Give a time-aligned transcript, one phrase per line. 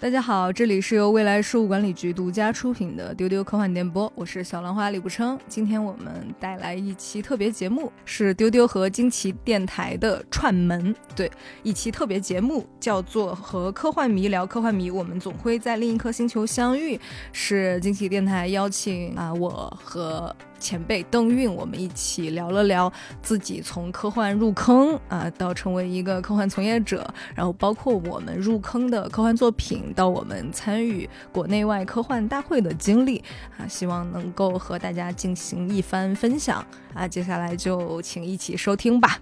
[0.00, 5.38] 大家好，这里是由未来事务管理局独家出品的丢丢科幻电波，我是小兰花李不称。
[5.46, 10.96] 今天我们带来一期特别节目，是丢丢和惊奇电台的串门。
[11.14, 11.30] 对，
[11.62, 16.98] 一期特别节目叫做《和科幻迷聊科幻迷》，我们总会在另一颗星球相遇。
[17.30, 19.50] 是惊奇电台邀请啊，我
[19.84, 20.34] 和。
[20.60, 33.24] 前辈邓韵，我们一起聊了聊自己从科幻入坑啊，到成为一个科幻从业者，然后包括我们入坑的科幻作品，到我们参与国内外科幻大会的经历
[33.58, 36.64] 啊，希望能够和大家进行一番分享
[36.94, 37.08] 啊。
[37.08, 39.18] 接下来就请一起收听吧。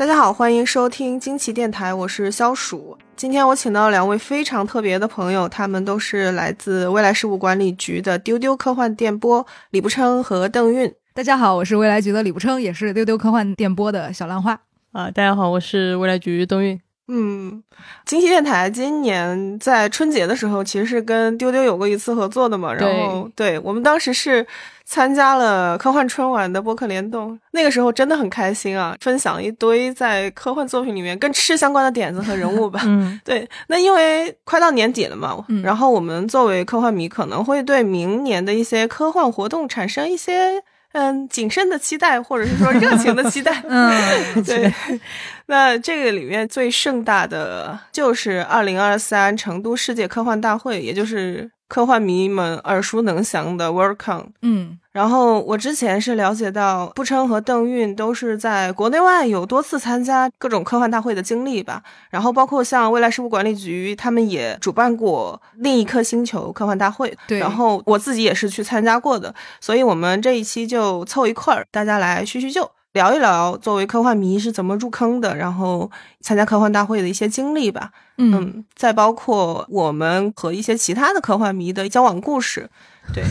[0.00, 2.96] 大家好，欢迎收听惊奇电台，我是肖鼠。
[3.16, 10.90] 今天我请到两位非常特别的朋友，他们都是来自未来事务管理局的丢丢科幻电波李不称和邓韵。
[11.12, 14.58] 大家好，我是未来局的李不称，也是丢丢科幻电波的小浪花。
[14.92, 16.80] 啊，大家好，我是未来局邓韵。
[17.12, 17.60] 嗯，
[18.06, 24.46] 惊奇电台今年在春节的时候其实是跟丢丢有过一次合作的嘛，然后对我们当时是
[24.84, 32.80] 参加了科幻春晚的播客联动，那个时候真的很开心啊，分享一堆在科幻作品里面跟吃相关的点子和人物吧。
[32.86, 40.62] 嗯，对，那因为快到年底了嘛，然后我们作为科幻迷可能会对明年的一些科幻活动产生一些。
[40.92, 43.62] 嗯，谨慎的期待，或者是说热情的期待。
[43.68, 44.72] 嗯，对。
[45.46, 51.50] 那这个里面最盛大的就是二零二三成都世界科幻大会，也就是。
[51.70, 61.82] 科幻迷们耳熟能详的 Worldcon，嗯，然后我之前是了解到，步琛和邓韵都是在国内外有多次参加各种科幻大会的经历吧。
[62.10, 67.38] 然后包括像未来事务管理局，他们也主办过另一颗星球科幻大会，对。
[67.38, 72.68] 然后我自己也是去参加过的，所以我们这一期就凑一块儿，大家来叙叙旧。
[72.92, 75.88] 聊一聊作为科幻迷是怎么入坑的，然后
[76.20, 77.92] 参加科幻大会的一些经历吧。
[78.18, 82.68] 嗯，再包括我们和一些其他的科幻迷的交往故事。
[83.14, 83.24] 对，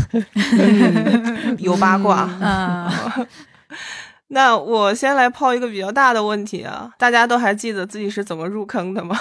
[1.59, 3.27] 有八卦啊。
[4.31, 9.19] 那我先来抛一个比较大的问题啊，大家都还记得自己是怎么入坑的吗？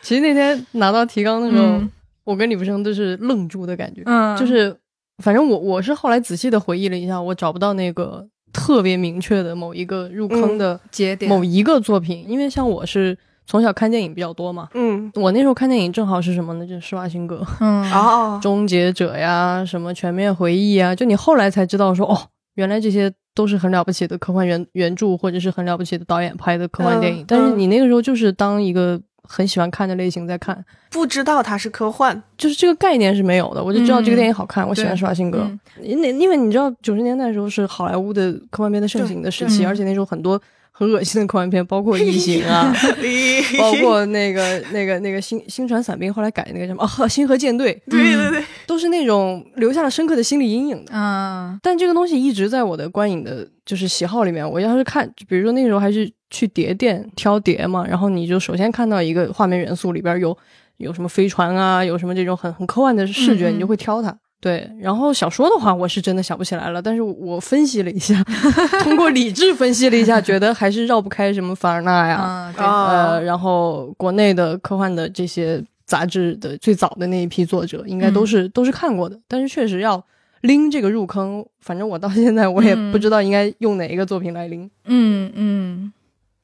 [0.00, 1.82] 其实那天拿到提纲的时候，
[2.24, 4.02] 我跟李不生都是愣住的感觉。
[4.06, 4.74] 嗯，就是
[5.22, 8.26] 反正我我是后来仔细的回忆了一下，我找不到那个。
[8.52, 16.66] 特别明确的某一个入坑的节点，某一个作品，因为像我是从小看电影比较多嘛，嗯，我那时候看电影正好是什么呢？
[16.66, 22.18] 就是施瓦辛格，嗯，哦， 终结者呀，什么全面回忆啊，就你后来才知道说，哦，
[22.54, 29.00] 原来这些都是很了不起的科幻原原著，或者是很了不起的导演拍的科幻电影，但是你那个时候就是当一个。
[29.28, 33.60] 很喜欢看的类型在看，不知道它是科幻，就是这个概念是没有的。
[33.60, 35.50] 我就知道这个电影好看，我喜欢施瓦辛格。
[35.82, 40.40] 因因为你知道九十年代的时候是好莱坞的科幻片的盛行的时期，而且那时候很多。
[40.78, 42.70] 很恶心的科幻片，包括《异形》啊，
[43.58, 51.58] 包括那个、那个、那个《星星船伞兵》，后来改那个什么哦，《星河舰队》，对对对，都是那种留下了深刻的心理阴影的啊。
[51.62, 54.46] 但这个东西一直在我的观影的，就是喜好里面。
[54.48, 60.36] 我要是看，比如说那时候还是去碟店挑碟嘛，然后你就首先看到一个画面元素里边有
[60.76, 64.14] 有什么飞船啊，有什么这种很很科幻的视觉，你就会挑它。
[64.40, 66.80] 对，然后小说的话，我是真的想不起来了。
[66.80, 68.22] 但是我分析了一下，
[68.82, 79.18] 通过理智分析了一下，觉得还是绕不开什么凡尔纳呀，呃，然后国内的科幻的这些杂志的最早的那一批作者，应该都是都是看过的。
[79.26, 80.04] 但是确实要
[80.42, 84.70] 拎这个入坑，反正我到现在我也不知道应该用哪一个作品来拎。
[84.84, 85.92] 嗯嗯。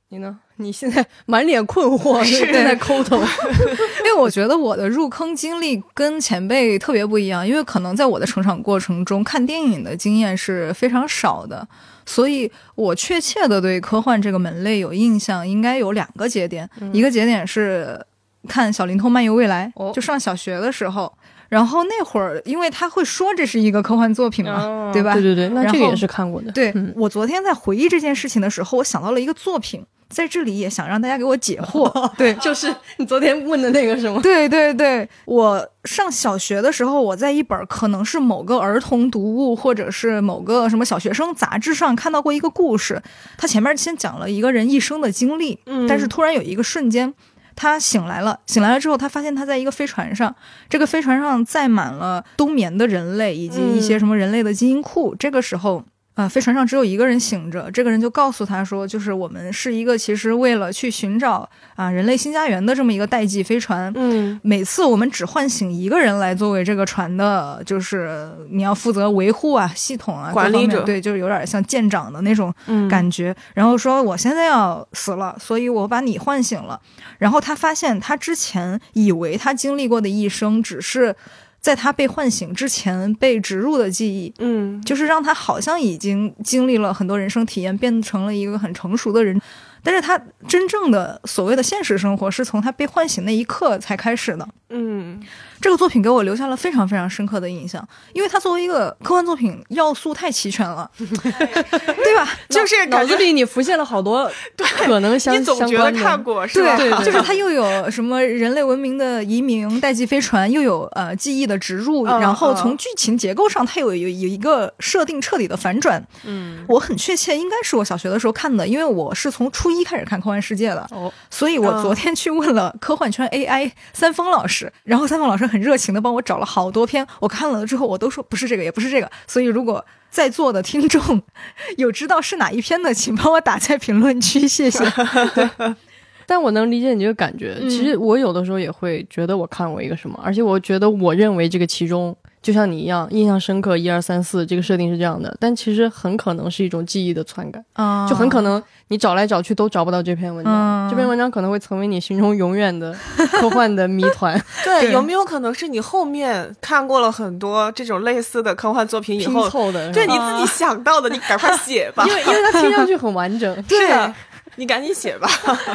[0.09, 0.39] 你呢？
[0.63, 2.19] 你现在 满脸困惑，
[2.53, 3.17] 正在抠头。
[4.05, 11.67] 因为我觉得我的入坑经历跟前辈特别不一样，因为可能在我的成长过程中，看电影的经验是非常少的，
[12.07, 16.69] 所以我确切的对科幻这个门类有印象，应该有两个节点。
[16.93, 18.01] 一个节点是
[18.49, 21.13] 看《小灵通漫游未来》，就上小学的时候。
[21.53, 25.13] 然后那会儿，因为他会说这是一个科幻作品嘛，对吧？
[25.13, 26.51] 对对对，那这个也是看过的。
[26.53, 29.85] 对我昨天在回忆这件事情的时候，我想到了一个作品。
[30.09, 34.21] 在这里也想让大家给我解惑， 对，就是你昨天问的那个什么？
[34.21, 43.03] 对对对，我上小学的时候，我在一本可能是某个儿童读物，或者是某个什么小学生杂志上看到过一个故事。
[43.39, 47.15] 他前面先讲了一个人一生的经历，但是突然有一个瞬间，
[47.55, 50.35] 他醒来了，醒来了之后，他发现他在一个飞船上，
[50.69, 55.15] 这个飞船上载满了冬眠的人类以及一些什么人类的基因库。
[55.17, 55.85] 这个时候。
[56.15, 63.91] 呃，飞船上只有一个人醒着，这个人就告诉他说，就是我们是一个其实为了去寻找啊人类新家园的这么一个代际飞船。
[63.97, 72.55] 嗯，每次我们只唤醒一个人来作为这个船的，就是你要负责维护啊系统啊管理者，对，就是有点像舰长的那种
[72.91, 73.35] 感觉。
[73.55, 76.79] 然后说我现在要死了，所以我把你唤醒了。
[77.17, 81.17] 然后他发现他之前以为他经历过的一生只是。
[81.63, 89.41] 在他被唤醒之前被植入的记忆，嗯，就是让他好像已经经历了很多人生体验，变成了一个很成熟的人。
[89.85, 94.49] 但是他真正的所谓的现实生活是从他被唤醒那一刻才开始的。
[94.71, 95.21] 嗯，
[95.63, 102.29] 这个作品给我留下了非常非常深刻的印象，因为它作为一个科幻作品，要素太齐全了， 对吧？
[102.49, 106.77] 就是脑子里你浮现了好多 可能相你总觉得看过是吧？
[106.77, 116.05] 对，就是它又有什么人类文明的移民、代际飞船，又有呃记忆的植入，然后从剧情结构上，它有有有一个设定彻底的反转。
[116.25, 124.73] 嗯，我很确切，应该是我小学的时候看的，因为我是从初一开始看科幻世界的，哦，所以我昨天去问了科幻圈 AI 三丰老师。
[124.85, 129.11] 然后三丰老师很热情的帮我找了好多篇，我看了之后我都说不是这个，也不是这个。
[129.27, 131.23] 所以如果在座的听众
[131.77, 134.83] 有知道是哪一篇的，请帮我打在评论区，谢谢。
[136.27, 137.59] 但我能理解你这个感觉。
[137.69, 142.17] 其实我有的时候也会觉得我看过一个什么，而且我觉得我认为这个其中。
[142.43, 152.93] 就像你一样印象深刻，一二三四这个设定是这样的，但其实很可能是一种记忆的篡改啊，就很可能你找来找去都找不到这篇文章，这篇文章可能会成为你心中永远的
[153.31, 154.37] 科幻的谜团。
[154.65, 159.93] 对，有没有可能是你后面看过了很多这种类似的科幻作品以后凑的？
[159.93, 163.55] 对，你自己想到的，你赶快写吧，因为因为它听上去很完整。
[163.69, 164.13] 对，
[164.57, 165.29] 你赶紧写吧。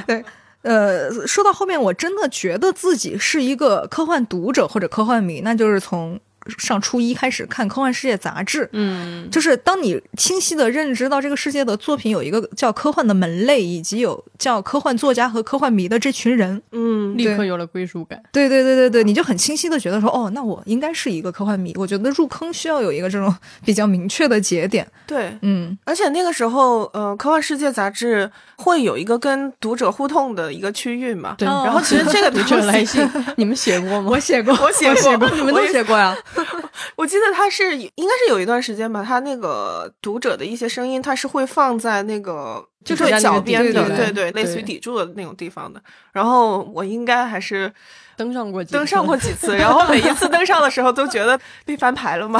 [0.06, 0.22] 对，
[0.63, 6.20] 呃，说到后面，我真的觉得自己是一个科幻读者或者科幻迷，那就是从。
[6.58, 18.22] 上初一开始看《科幻世界》杂志，嗯，就是当你清晰的认知到这个世界的作品有一个叫科幻的门类，以及有叫科幻作家和科幻迷的这群人，嗯，立刻有了归属感。
[18.32, 21.74] 对对对对对，你就很清晰的觉得说，哦，那我应该是一个科幻迷。
[21.76, 23.34] 我觉得入坑需要有一个这种
[23.66, 24.88] 比较明确的节点。
[25.06, 31.36] 对，嗯，而且那个时候，呃，《科幻世界》杂志会有一个跟读者互动的一个区域嘛。
[31.38, 33.08] 对，然后其实这个 读者来信，
[33.38, 34.10] 你们写过吗？
[34.10, 36.16] 我写过，我写过，你们都写过呀。
[36.95, 45.81] 我记得他是应该是有一段时间吧，他那个读者的一些声音，他是会放在那个就是脚边的，对对，类似于底柱的那种地方的。
[46.12, 47.72] 然后我应该还是
[48.16, 52.39] 登上过登上过几次，然后每一次登上的时候都觉得被翻牌了嘛。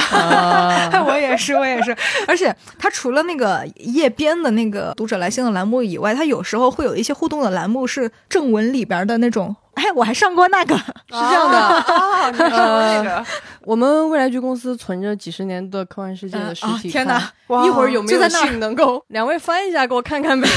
[1.05, 1.95] 我也是，我也是。
[2.27, 9.55] 而且他除了那个页边的那个读者来信的栏目以外，他有时候会有一些互动的栏目，是正文里边的那种。
[9.77, 13.25] 哎，我还上过那个， 是这样的啊，你说那个。
[13.63, 17.21] 我们未来局公司存着几十年的科幻世界的实体，天哪！
[17.65, 20.47] 一会儿有没有幸能够两位翻一下给我看看呗？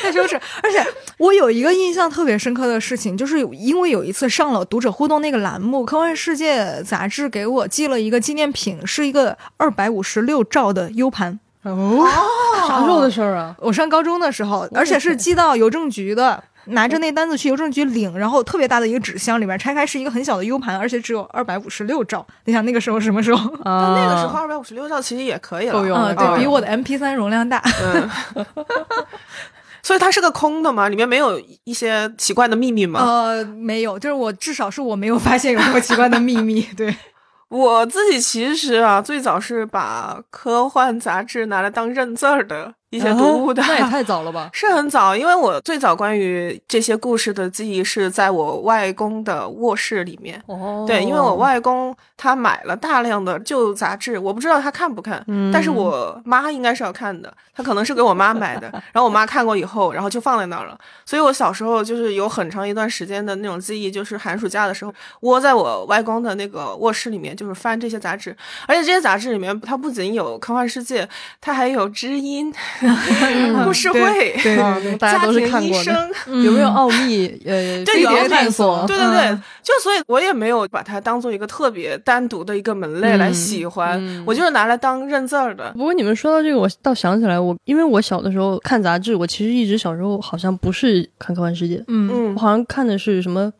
[0.00, 0.34] 太羞耻！
[0.62, 0.84] 而且
[1.18, 11.38] 我有一个印象特别深刻的事情，就是因为有一次上了读者互动那个栏目，科幻世界杂志给我寄了一个纪念品，是一个二百五十六兆的 U 盘。
[11.62, 12.06] 哦，
[12.66, 13.54] 啥时候的事儿啊？
[13.58, 16.42] 我上高中的时候，而且是寄到邮政局的。
[16.66, 22.24] 拿着那单子去邮政局领，然后特别大的一个纸箱，里面拆开是一个很小的 U 盘，而且只有二百五十六兆。
[22.44, 23.50] 你想那个时候什么时候？
[23.64, 27.62] 但那个时候二百五十六兆其实也可以了，够用了，对比我的 MP 三容量大。
[27.82, 28.44] 嗯，
[29.82, 30.88] 所以它是个空的吗？
[30.90, 33.00] 里面没有一些奇怪的秘密吗？
[33.02, 36.60] 呃，没有，就是我至少是我没有发现有什么奇怪的秘密。
[36.76, 36.94] 对。
[37.50, 42.74] 我自己其实啊，最早是把科幻杂志拿来当认字儿的。
[42.90, 44.50] 一些读物的，那也 太早了吧？
[44.52, 50.42] 是很早，因为我最早关于这些故事的记忆是在我外公的卧室里面。
[50.46, 60.76] 哦，对，因为我外公他买了大量的旧杂志，我不知道他看不看，但是我妈应该是要看的，他可能是给我妈买的， 然后我妈看过以后，然后就放在那儿了。
[61.06, 71.08] 所以我小时候就是有很长一段时间的那种记忆，就是寒暑假的时候窝在我外公的那个卧室里面，就是翻这些杂志，而且这些杂志里面它不仅有科幻世界，
[71.40, 72.52] 它还有知音。
[73.64, 74.56] 故事会，对，
[74.98, 76.10] 大家都是看过的。
[76.44, 77.26] 有没有奥秘？
[77.44, 78.86] 呃， 对，有探索。
[78.86, 85.72] 对对对，就所以，我也没有把它当做一个特别单独的一个门类来喜欢，我就是拿来当认字儿的。
[85.72, 92.10] 不过你们说到这个，我倒想起来，我因为我小的时候看杂志，我其实一直小时候好像不是看科幻世界，嗯。
[92.12, 93.52] 嗯，我好像看的是什么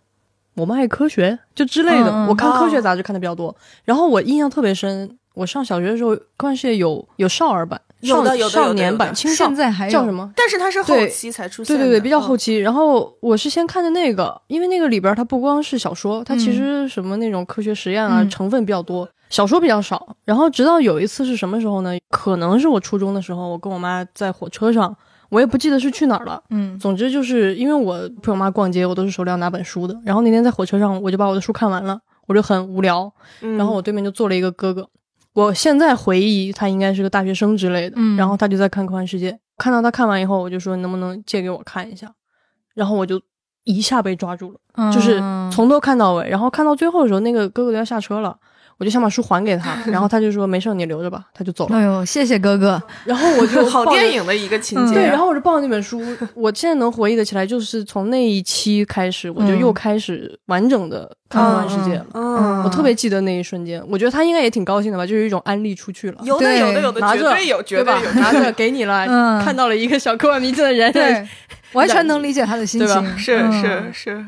[0.54, 3.54] 我们爱科学就之类的，我看科学杂志看的比较多。
[3.84, 7.80] 然后我印象特别深，我上小学的时候，科幻世界有有少儿版。
[8.00, 10.30] 有的有少年版，青少现在还叫什么？
[10.36, 11.74] 但是它是后期才出现。
[11.74, 12.58] 对对对，比较后期。
[12.58, 19.08] 然后我是先看的那个，因为那个里边它不光是小说，它其实什么那种科学实验啊成分比较多。
[19.30, 20.14] 小说比较少。
[20.24, 21.96] 然后直到有一次是什么时候呢？
[22.10, 24.94] 可能是我初中的时候，我跟我妈在火车上，
[25.28, 26.42] 我也不记得是去哪儿了。
[26.48, 29.94] 嗯，总之就是因为我陪我妈逛街，我都是手里要拿本书的。
[30.04, 33.12] 然后那天在火车上，我就把我的书看完了，我就很无聊。
[33.40, 34.88] 然后我对面就坐了一个哥哥，
[35.34, 37.94] 我现在回忆他应该是个大学生之类的。
[37.96, 42.12] 嗯，然后他就在看《科幻世界》，看到他看完以后，我就说能不能借给我看一下。
[42.74, 43.20] 然后我就
[43.64, 45.18] 一下被抓住了，就是
[45.52, 46.28] 从头看到尾。
[46.28, 48.36] 然后看到最后的时候，那个哥哥都要下车了。
[48.80, 51.76] 我就想把书还给他， 然后他就说没事，你留着吧，他就走了。
[51.76, 52.82] 哎呦，谢谢哥哥。
[53.04, 54.94] 然后我就 好电影的一个情节。
[54.94, 56.02] 对，然后我就抱着那本书，
[56.34, 62.06] 我现在能回忆的起来，就是从那一期开始，我就又开始完整的看科幻世界了。
[62.14, 66.22] 嗯，我特别记得那一瞬间，我觉得他应该也挺高兴的吧，就是一种安利出去了。
[66.24, 69.04] 有的有的有的，绝对有，绝对有，拿着 给你了，
[69.44, 71.28] 看到了一个小科幻迷的人，对，
[71.72, 73.18] 完全能理解他的心情。
[73.18, 74.24] 是是是。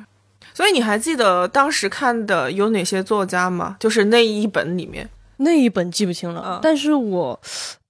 [0.55, 3.77] 所以你还记得当时看的有哪些作家吗？
[3.81, 5.09] 就是那一本里面。
[5.39, 7.41] 那一本记不清了，但是我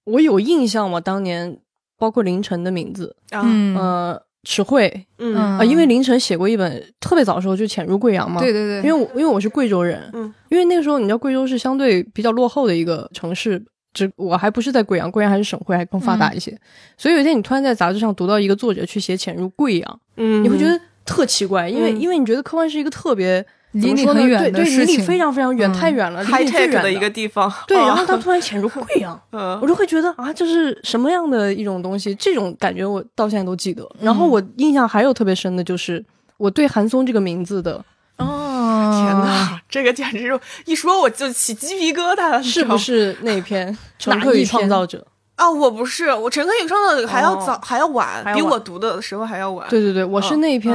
[0.05, 1.59] 我有印象嘛，当年
[1.99, 3.77] 包括凌晨的名字，嗯。
[3.77, 5.35] 呃，池慧，嗯。
[5.37, 16.59] 啊，因为凌晨写过一本特别早的时候就潜入贵阳嘛，对对对，因为我因为我是贵州人，嗯，因为那个时候你知道贵州是相对比较落后的一个城市，只我还不是在贵阳，贵阳还是省会，还更发达一些，
[16.97, 23.45] 所以有一天你突然在杂志上读到一个作者去写潜入贵阳，嗯，你会觉得特奇怪，因为因为你觉得科幻是一个特别。
[23.73, 26.93] 离你很远的事情，离你非常非常远，太远了离你最远的。
[26.93, 27.51] 一个地方。
[27.67, 29.19] 对，然后他突然潜入贵阳，
[29.63, 32.15] 我就会觉得啊，这是什么样的一种东西？
[32.17, 33.91] 这种感觉我到现在都记得。
[33.99, 36.05] 然后我印象还有特别深的就是
[36.37, 37.83] 我对韩松这个名字的。
[38.19, 42.43] 哦，天哪，这个简直就一说我就起鸡皮疙瘩了。
[42.43, 44.99] 是不是那篇 《乘客与创造者》
[45.43, 45.51] 啊？
[45.51, 49.69] 我不是，我《乘客与创造者》还要早，还要晚，比我读的时候还要晚。
[49.69, 50.75] 对对对，我是那一篇，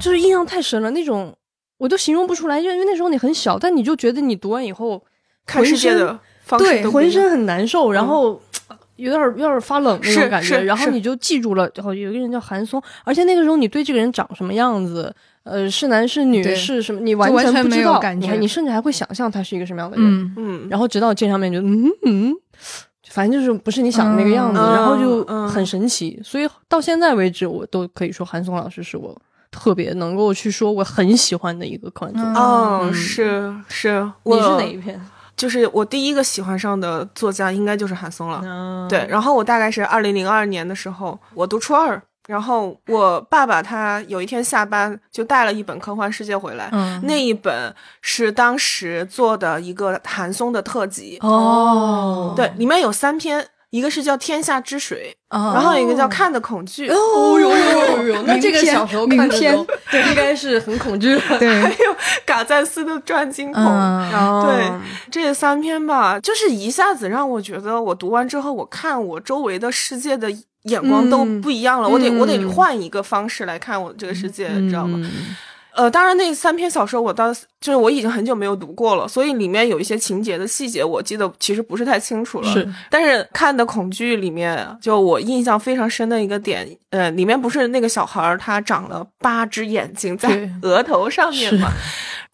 [0.00, 1.34] 就是印象太深了，那种。
[1.78, 5.00] 我都形容不出来，就因为那时候你很小，但你就觉得你读完以后，
[5.46, 8.42] 看世界的方式对浑身很难受，然后
[8.96, 18.48] 有点有点发冷那种感觉，然后你就记住了，然后有一个人叫韩松，而且那个时候你对这个人长什么样子，呃，是男是女是什么，你完全不知道，感觉，你。
[18.48, 22.34] 甚至还会想象他是一个什么样的人，嗯，然后直到见上面就嗯嗯，
[23.10, 29.16] 反正就是不是你想的那个样子，然后就很神奇，所以到现在为止，我都可以说韩松老师是我。
[29.50, 35.00] 特别能够去说我很喜欢的一个科幻作家，哦，是是，你是哪一篇？
[35.34, 38.86] 就是我第一个喜欢上的作家应该就是韩松了。
[38.90, 46.70] 对，然后我大概是二零零二年的时候，我读初二，然后我爸爸他有一天下班就带了一本《科幻世界》回来，
[47.04, 51.18] 那一本是当时做的一个韩松的特辑。
[51.22, 53.48] 哦，对，里面有三篇。
[53.70, 55.14] 一个是叫《天下之水》，
[55.52, 56.88] 然后一个叫《看的恐惧》。
[56.90, 58.22] 哦呦呦呦！
[58.22, 59.28] 那这个小时候看的
[59.90, 61.20] 对，应该是很恐惧。
[61.38, 63.62] 对， 还有嘎赞斯的《转经筒》。
[64.46, 64.72] 对，
[65.10, 70.30] 这三篇吧，就是一下子让我觉得，我读完之后，我看我周围的世界的
[70.68, 71.88] 眼光都不一样了。
[71.88, 74.98] 我得，我得换一个方式来看我这个世界，你知道吗？
[75.74, 82.52] 呃，当然，那三篇小说我到就是我已经很久没有读过了，所以里面有一些情节的细节，我记得其实不是太清楚了。
[82.52, 91.70] 是，但是看的恐惧里面，就我印象非常深的一个点，呃，里面不是那个小孩儿他长了八只眼睛在额头上面吗？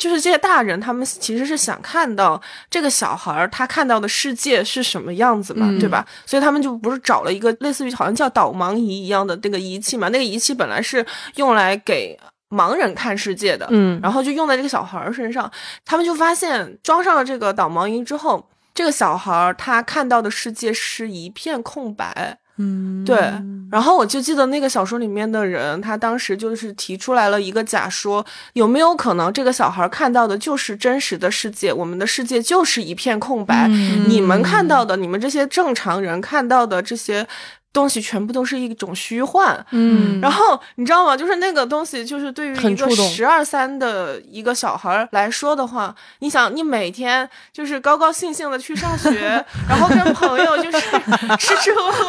[0.05, 6.07] 就是这些大人他们其实是想看到这个小孩儿他看到的世界是什么样子嘛，对吧？
[6.27, 10.09] 所以他们就不是找了一个类似于好像叫导盲仪一样的那个仪器嘛？
[10.11, 11.05] 那个仪器本来是
[11.37, 12.19] 用来给。
[12.51, 15.51] 盲人看世界的，嗯，然后就用在这个小孩儿身上，
[15.85, 23.33] 他们就发现装上了这个导盲仪之后，这个小孩儿他看到的世界是一片空白，嗯，对。
[23.71, 33.67] 然后我就记得那个小说里面的人，他当时就是提出来了一个假说，有没有可能这个小孩看到的就是真实的世界，我们的世界就是一片空白，
[34.07, 37.27] 你们看到的，你们这些正常人看到的这些。
[37.75, 41.17] 东西全部都是一种虚幻，嗯，然后你知道吗？
[41.17, 50.79] 就是那个东西，就是对于一个十二三的一个小孩来说的话，你想，你每天就是高高兴兴的去上学，然后跟朋友就是
[51.37, 52.07] 吃吃喝喝，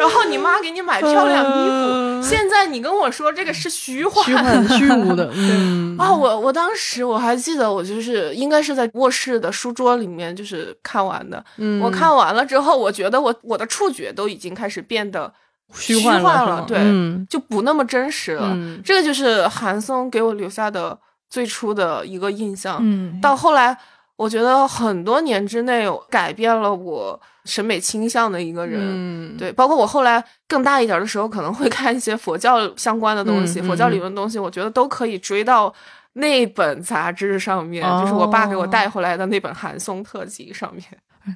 [0.00, 5.96] 然后你妈给你买漂亮衣服，现在你跟我说这个是虚幻、虚幻、虚无的，嗯。
[5.96, 15.03] 啊，我我当时我还记得，我就是应该是在卧室的书桌里面就是看完的，嗯，我看完了之后，我觉得我我的触觉都已经开始变。
[15.10, 15.32] 的
[15.72, 18.56] 虚幻了，对，嗯，就不那么真实了。
[18.84, 22.78] 这个就是韩松给我留下的最初的一个印象。
[22.80, 23.76] 嗯，到后来，
[24.16, 28.80] 我觉得很多年之内改变了我审美倾向的一个人。
[28.80, 35.74] 嗯，对，包括我后来更大一点的时候，可能会看一些佛教相关的东西，佛教理论东西，我觉得都可以追到
[36.12, 40.84] 那本杂志上面，就是我爸给我带回来的那本韩松特辑上面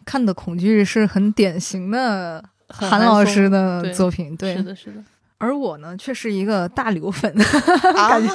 [0.04, 5.02] 看的恐惧是很典型的韩老师的作品，对，是的，是的。
[5.40, 7.32] 而我呢，却是一个大刘粉，
[7.94, 8.34] 感觉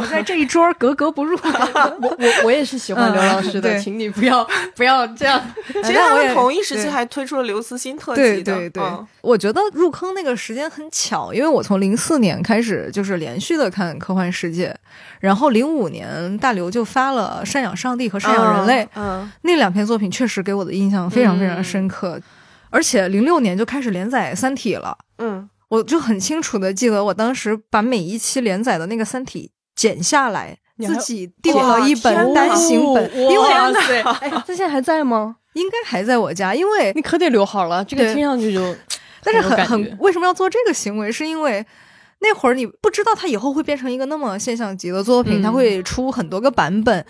[0.00, 1.38] 我在这一桌格格不入。
[1.44, 4.42] 我我我也是喜欢刘老师的，请你不要
[4.74, 5.38] 不要这样。
[5.66, 8.42] 其实他们同一时期还推出了刘慈欣特辑的。
[8.42, 8.82] 对对对，
[9.20, 14.70] 我觉得入坑那个时间很巧，因为我从零四年开始就是连续的看《科幻世界》，
[15.20, 22.18] 然后零五年大刘就发了《赡养上帝》和《赡养人类》，嗯，那两篇作品确实给我的印象非常非常深刻。
[22.70, 25.48] 而且零六年就开始连载《三体》了，嗯。
[25.68, 33.14] 我就很清楚的记得，我当时把每一期连载的那个《三体》剪下来，自己订了一本单行本。
[33.14, 33.48] 因为
[34.02, 35.36] 他现在还在吗？
[35.52, 36.54] 应该还在我家。
[36.54, 38.74] 因为你可得留好了，这个听上去就，
[39.22, 41.12] 但是很很为什么要做这个行为？
[41.12, 41.62] 是因为
[42.20, 47.04] 那会儿你不知道它以后会变成一个那么现象级的作品，它会出很多个版本。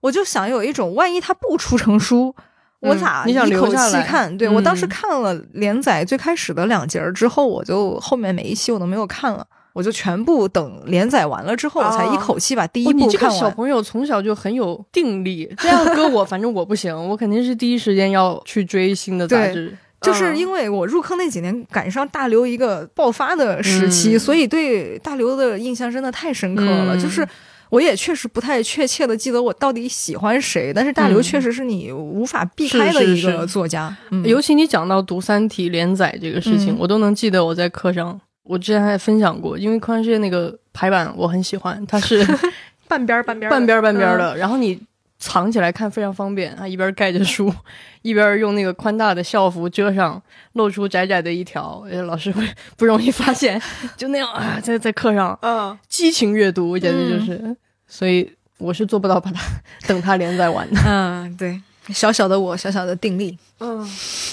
[0.00, 2.34] 我就想有一种，万一它不出成书。
[2.80, 4.34] 我咋一口气看？
[4.38, 13.08] 对我当时看了连载最开始的两节之后，我就后面每一期我都没有看了，我就全部等连载完了之后，我才一口气把第一部看完。
[13.08, 19.76] 你这个小朋友从小就很有定力，这样搁我， 反正我不行，我肯定是第一时间要去追新的杂志。
[20.00, 27.28] 就是因为我入坑那几年赶上大刘一个爆发的时期，所以对大刘的印象真的太深刻了，就是。
[27.70, 33.96] 我也确实不太确切的记得我到底喜欢谁，但是大刘确实是你无法避开的一个作家。
[34.24, 42.24] 尤其你讲到读《三体》连载这个事情，我都能记得我在课上，我之前还分享过，因为《科幻世界》那个排版我很喜欢，它是
[42.88, 44.80] 半边半边 半边半边的，然后你
[45.20, 47.52] 藏起来看非常方便啊，一边盖着书，
[48.02, 50.20] 一边用那个宽大的校服遮上，
[50.54, 52.42] 露出窄窄的一条，老师会
[52.76, 53.60] 不容易发现，
[53.96, 57.56] 就那样啊，在在课上，嗯，激情阅读，简直就是。
[57.86, 59.40] 所以我是做不到把它
[59.86, 60.80] 等它连载完的。
[60.86, 63.86] 嗯，对，小小的我，小小的定力，嗯，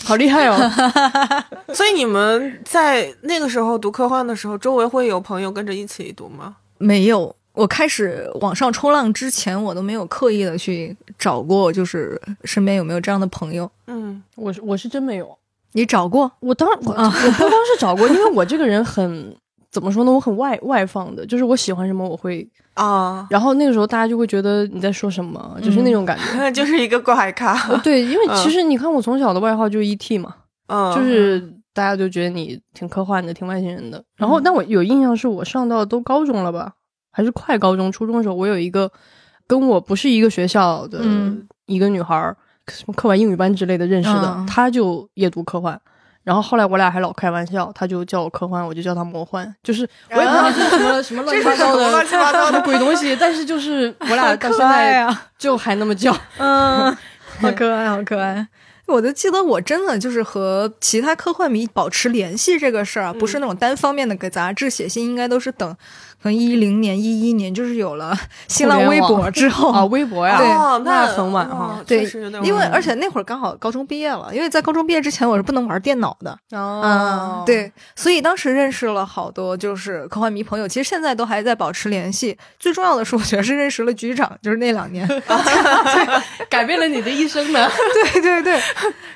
[0.05, 0.55] 好厉害哦。
[1.73, 6.55] 所以你们在那个时候读科幻的时候，周围会有朋友跟着一起读吗？
[6.77, 13.69] 没有，我开始网上冲浪之前，我都没有刻意的去找过，就是身边有没有这样的朋友。
[13.87, 15.37] 嗯，我是我是真没有。
[15.73, 16.31] 你找过？
[16.39, 19.35] 我当然我我不光是找过，因为我这个人很
[19.71, 20.11] 怎么说呢？
[20.11, 22.47] 我很外外放的，就是我喜欢什么我会。
[22.75, 27.75] 啊，然后那个时候大家就会觉得你在说什么，就是那种感觉， 就是一个怪咖。
[27.77, 30.19] 对，因为其实你看我从小的外号就是 E.T.
[30.19, 30.35] 嘛，
[30.67, 31.39] 嗯，就是
[31.73, 34.03] 大家就觉得你挺科幻的，挺外星人的。
[34.15, 36.71] 然后，但我有印象是我上到都高中了吧，
[37.17, 38.91] 还是快高中、初中的时候，我有一个
[39.47, 40.99] 跟我不是一个学校的
[41.65, 42.15] 一个女孩，
[42.67, 45.81] 什么课外英语班之类的认识的，她就也读科幻。
[46.23, 55.07] 然后后来我俩还老开玩笑，他就叫我科幻，我就叫他魔幻，就是我也不知道是什么 什么乱七八糟的乱七八糟的 鬼东西，但是就是我俩到现在
[55.39, 56.95] 就还那么叫，嗯，
[57.39, 58.47] 好可爱，好可爱。
[58.87, 65.75] 我就记得我真的就是和其他科幻迷保持联系这个事儿啊，不是那种单方面的给杂志写信，应该都是等。
[66.21, 71.79] 可能一零年、一一年，就是有了新浪微博之后 啊，微博呀，对，那很晚哈。
[71.85, 72.03] 对，
[72.43, 77.43] 因为而且那会儿刚好高中毕业了，因为在高中毕业之前我是不能玩电脑的哦。
[77.45, 82.37] 对，所以当时认识了好多就是科幻迷朋友，其实现在都还在保持联系。
[82.57, 85.07] 最重要的是，我觉得是认识了局长，就是那两年
[86.49, 87.69] 改变了你的一生呢。
[88.13, 88.59] 对对对，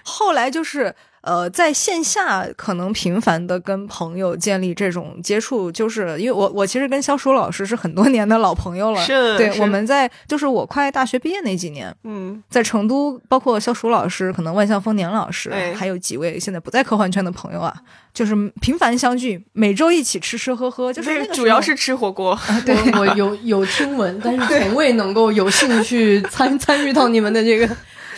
[0.03, 0.95] 后来就是。
[1.21, 8.99] 呃，在线下可能频繁的跟朋友建立这种接触，就是因为我我其实跟肖叔老师是很多年的老朋友了。
[9.05, 17.71] 是，对，我们在就是我快大学毕业那几年，嗯，在成都，包括肖叔老师，可能万象丰年老师，还有几位现在不在科幻圈的朋友啊，
[18.13, 22.35] 就是频繁相聚，每周一起吃吃喝喝，就是主要是吃火锅。
[22.65, 27.69] 对，我有有听闻，但是从未能够有兴趣参参与到你们的这个。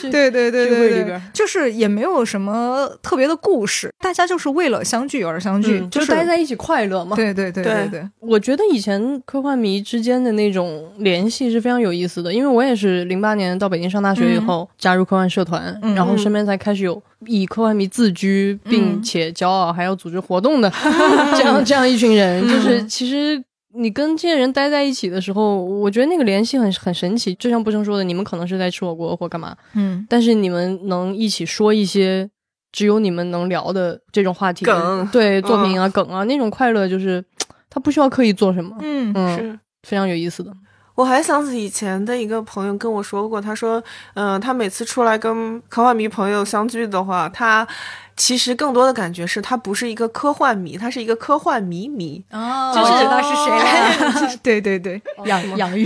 [0.10, 7.16] 对对对对对，就是也没有什么特别的故事，大家就是为了相聚而相聚，就是待在一起快乐嘛。
[7.16, 20.72] 对对对对对，我觉得以前科幻迷之间的那种联系是非常有意思的，因为我也是零八年到北京上大学以后加入科幻社团，然后身边才开始有以科幻迷自居并且骄傲还要组织活动的
[21.38, 23.44] 这样这样一群人，就是其实。
[23.76, 27.34] 你跟这些人待在一起的时候，我觉得那个联系很很神奇。
[27.36, 32.30] 就像不生说的，你们可能是在吃火锅或干嘛，嗯，但是你们能一起说一些
[32.72, 37.24] 只有你们能聊的这种话题，梗对作品啊梗啊那种快乐，就是
[37.70, 40.54] 他不需要刻意做什么，嗯嗯，是非常有意思的。
[40.96, 43.84] 我还想起以前的一个朋友跟我说过，他说，
[44.14, 47.68] 嗯，他每次出来跟科幻迷朋友相聚的话，他。
[48.16, 52.24] 其实更多的感觉是，他不是一个科幻迷，他是一个科幻迷迷。
[52.32, 54.38] 哦，就是知道是谁了。
[54.44, 55.86] 对 对对， 养 养育。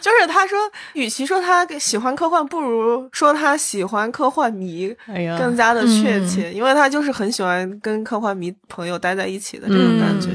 [0.00, 0.58] 就是他说，
[0.94, 4.94] 与其说他喜欢科幻，不如说他喜欢科幻迷，
[5.38, 10.28] 更加的确切，因为他就是很喜欢跟科幻迷朋友待在一起的这种感觉。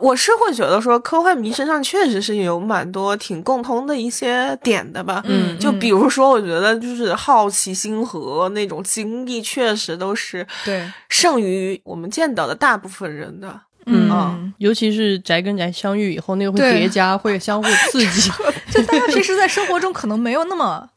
[0.00, 5.22] 我是会觉得说，科幻迷身上确实是有蛮多挺共通的一些点的吧。
[5.26, 13.60] 嗯，就比如说，我觉得就是好奇心和那种经历，确实都是对胜于我们见到的大部分人的。
[13.86, 18.30] 嗯，尤其是宅跟宅相遇以后，那个会叠加，会相互刺激。
[18.70, 20.88] 就大家平时在生活中可能没有那么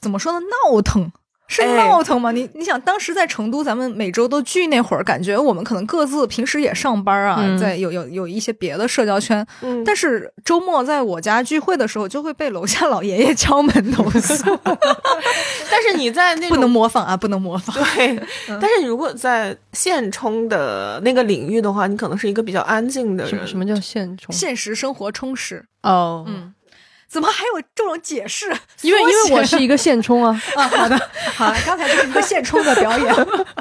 [0.00, 1.10] 怎么说呢，闹腾。
[1.50, 2.30] 是闹腾吗？
[2.30, 9.44] 你你想，当时在成都，咱们每周都聚那会儿，感觉我们可能各自平时也上班啊，在有有有一些别的社交圈。
[9.62, 14.58] 嗯，但是周末在我家聚会的时候，就会被楼下老爷爷敲门投诉。
[15.70, 17.74] 但是你在那不能模仿啊，不能模仿。
[17.96, 18.16] 对，
[18.60, 23.44] 但是如果在现充的那个领域的话，你可能是一个比较安静的人。
[23.44, 24.32] 什么叫现充？
[24.32, 26.54] 现实生活充实哦，嗯。
[27.10, 28.46] 怎么还有这种解释？
[28.82, 30.62] 因为因为我是一个现充啊 啊！
[30.68, 30.96] 好的，
[31.34, 33.12] 好，刚才就是一个现充的表演。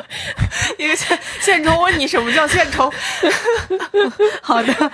[0.77, 2.91] 一个现现充问你什么叫现充？
[4.43, 4.91] 好的，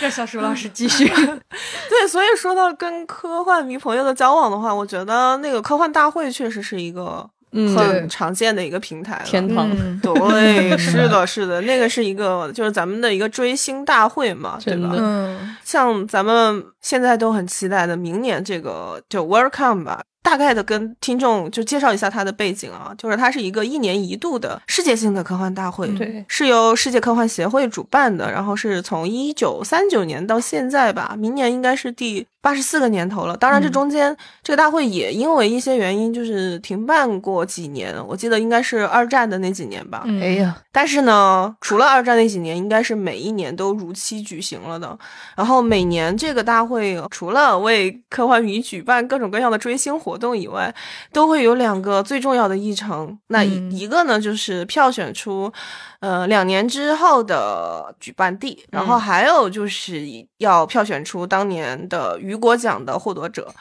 [0.00, 1.08] 让小鼠老师继续。
[1.08, 7.28] 对，所以说到跟科幻迷朋友的交往的话，我觉得那个科幻大会确实是一个。
[7.50, 9.66] 很常见的一个平台，天堂。
[10.02, 14.90] 对，是的，是的，那个是一个，就是咱们的一个追星大会嘛，对吧？
[14.94, 20.02] 嗯，像咱们现在都很期待的明年这个就 Welcome 吧。
[20.22, 33.34] 大概的跟听众就介绍一下它的背景啊，就是它是一个一年一度的世界性的科幻大会，对，是由世界科幻协会主办的，然后是从一九三九年到现在吧，明年应该是第八十四个年头了。
[33.38, 40.02] 当然，这中间这个大会也因为一些原因就是停办过几年，我记得应该是二战的那几年吧。
[40.20, 44.98] 哎呀，但是呢，除了二战那几年，应该是每一年都如期举行了的。
[45.36, 46.77] 然后每年这个大会
[47.10, 50.74] 除了为科幻迷举办各种各样的追星活，活动以外，
[51.12, 53.18] 都会有两个最重要的议程。
[53.26, 55.52] 那一个呢，就是票选出，
[56.00, 60.02] 呃，两年之后的举办地，然后还有就是
[60.38, 63.52] 要票选出当年的雨果奖的获得者。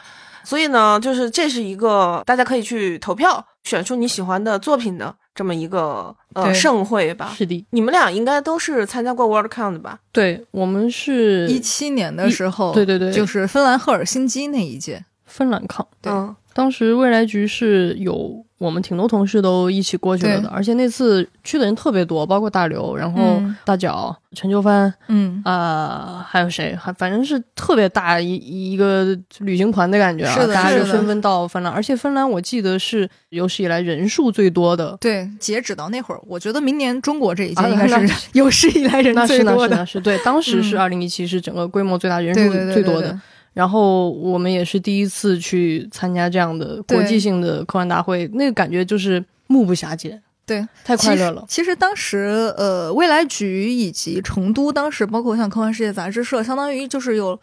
[0.43, 7.31] 所以呢，就是这是一个大家可以去投票选出你喜欢的作品的这么一个呃盛会吧。
[7.37, 9.99] 是的，你们俩应该都是参加过 WorldCon 的吧？
[10.11, 16.11] 对，我们是一七年的时候，对对对，就是芬兰赫尔辛基那一届，芬兰 Con，对。
[16.55, 26.75] 当时未来局是有我们挺多同事都一起过去了的，而且那次去的人特别多，包括大刘，然后大脚、陈秋帆，嗯啊，还有谁？
[26.75, 34.97] 还反正是特别大一一个旅行团的感觉啊，大家就纷纷到芬兰，而且芬兰我记得是有史以来人数最多的。
[34.99, 39.85] 对，截止到那会儿，我觉得明年中国这一届应该是 有史以来人最多的。
[39.85, 43.19] 是对，当时是二零一七，是整个规模最大、人数最多的。
[43.57, 51.43] 然后我们也是第一次去参加这样的国际性的科幻大会，那个感觉就是目不暇接，对，太快乐了。
[51.47, 57.39] 其实当时，呃，未来局以及成都当时，包括像科幻世界杂志社，相当于就是有。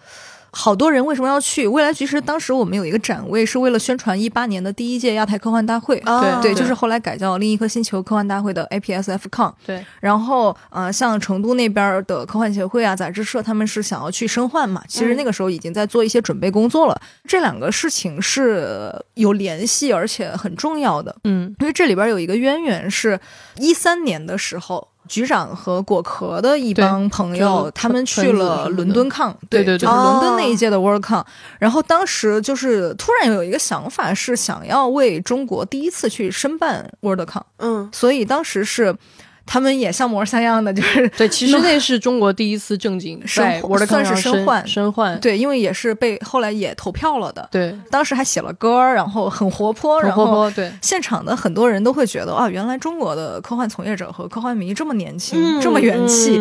[0.55, 6.01] 好多人为什么要去未来其实当时我们有一个展位，是为了宣传一八年的第一届亚太科幻大会。
[6.01, 9.53] 对对，就是后来改叫另一颗星球科幻大会的 APSFCon。
[9.67, 14.83] 对，然后呃，像成都那边的科幻协会啊、杂志社，他们是想要去申幻嘛。
[14.87, 17.01] 其实那个时候已经在做一些准备工作了。
[17.27, 21.17] 这两个事情是有联系，而且很重要的。
[21.25, 23.19] 嗯，因为这里边有一个渊源，是
[23.57, 24.89] 一三年的时候。
[25.09, 31.25] 局长和果壳的一帮朋友，他们去了伦敦抗，对对对，就是伦敦那一届的 World Con。
[31.59, 37.43] 然后当时就是突然有一个想法，是想要为中国第一次去申办 World Con。
[37.59, 38.97] 嗯，所以当时是。
[39.47, 56.41] 他们也像模像样的， 就是对，其实那是中国第一次正经申，算是身患身患，对，因为也是被后来也投票了的，对，当时还写了歌，然后很活泼，然后对，现场的很多人都会觉得啊，原来中国的科幻从业者和科幻迷这么年轻，这么元气，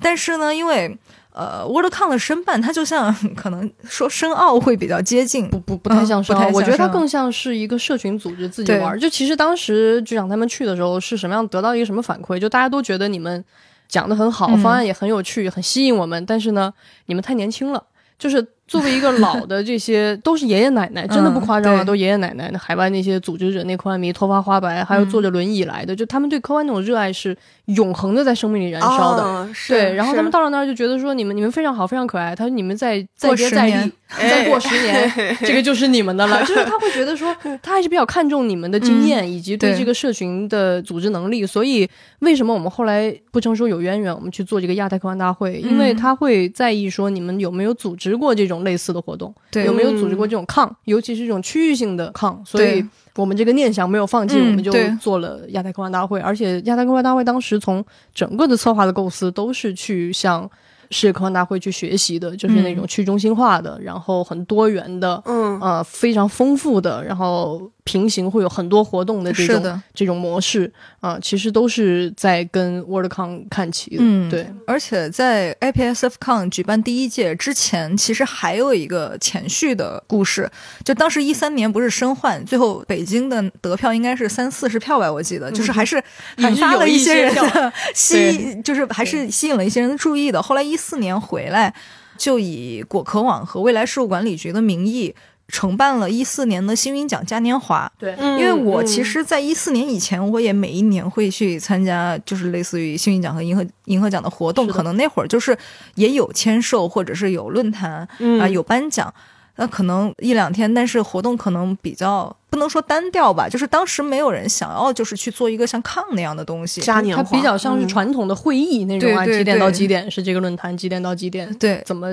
[0.00, 0.96] 但是呢，因为。
[1.34, 8.96] 呃，WorldCon 的申办，它就像 可能说申奥会比较接近，不不不太像申奥，我觉得它更像是一个社群组织自己玩。
[8.98, 12.38] 就其实当时局长他们去的时候是什么样，得到一个什么反馈？
[12.38, 13.44] 就大家都觉得你们
[13.88, 16.72] 讲的很好，方案也很有趣，很吸引我们，但是呢，
[17.06, 17.84] 你们太年轻了。
[18.16, 22.48] 就是作为一个老的这些都是爷爷奶奶，真的不夸张啊， 都爷爷奶奶。
[22.50, 29.48] 那海外那些组织者，那科幻迷头发花白，还有坐着轮椅来的，就他们对科幻那种热爱是永恒的，在生命里燃烧的。
[29.68, 32.34] 对，然后他们到了那儿就觉得说，你们你们非常好，非常可爱。
[32.34, 36.42] 他说你们再再接再厉， 再过十年，这个就是你们的了。
[36.48, 41.44] 就是他会觉得说，他还是比较看重你们的经验以及对这个社群的组织能力。
[41.44, 41.86] 所以
[42.20, 45.60] 为什么我们后来不成说有渊源，我们去做这个亚太科幻大会？
[45.60, 48.53] 因为他会在意说你们有没有组织过这种。
[48.62, 50.70] 类似的活动，对，有没有组织过这种抗？
[50.84, 52.86] 尤其是这种区域性的抗，所以
[53.16, 56.20] 我们这个念想没有放弃，我们就做了亚太科幻大会。
[56.20, 60.48] 而且亚太科幻大会当时从整个的策划的构思都是去向。
[60.90, 70.70] 世界科幻大会去学习的，就是那种去中心化的，然后很多元的，嗯，呃，非常丰富的，然后平行会有很多活动的这种这种模式
[71.00, 74.46] 啊，其实都是在跟 WorldCon 看齐的，嗯，对。
[74.66, 80.50] 而且在 APSFCon 举办第一届之前，其实还有一个前续的故事，
[80.84, 85.96] 就当时一三年不是申换，最后北京的得票应该是三四十票吧，我记得，就是还是
[86.36, 90.42] 引发了一些人的 吸，就是还是吸引了一些人的注意的。
[90.42, 90.74] 后来一。
[90.74, 91.72] 一四年回来，
[92.18, 95.14] 就以果壳网和未来事务管理局的名义
[95.48, 97.90] 承办了一四年的星云奖嘉年华。
[97.98, 104.66] 对，因为我其实，在一四年以前，我也每一年会去参加，就是类似于星云奖和银河银河奖的活动。
[104.66, 105.56] 可能那会儿就是
[105.96, 108.08] 也有签售，或者是有论坛
[108.40, 109.12] 啊，有颁奖。
[109.56, 112.34] 那可能一两天，但是活动可能比较。
[112.50, 116.80] 不能说单调吧，就是当时没有人想要，就是去做一个像抗那样的东西。
[116.80, 122.08] 嘉年华，它比较像是传统的会议那种啊，几点到几点是这个论坛，几点到几点，对，怎么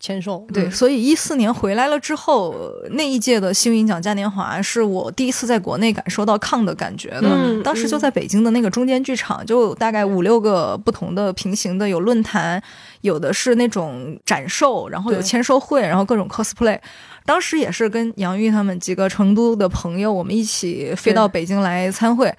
[0.00, 0.44] 签售？
[0.52, 2.54] 对，所以一四年回来了之后，
[2.90, 7.62] 那一届的幸运奖嘉年华是我第一次在国内感受到抗的感觉的。
[7.62, 12.60] 当时就在北京的那个中间剧场，就大概五六个不同的平行的有论坛，
[13.02, 16.78] 有的是那种展售，然后有签售会，然后各种 cosplay。
[17.26, 22.32] 当时也是跟杨玉他们几个成都的朋友，我们一起飞到北京来参会。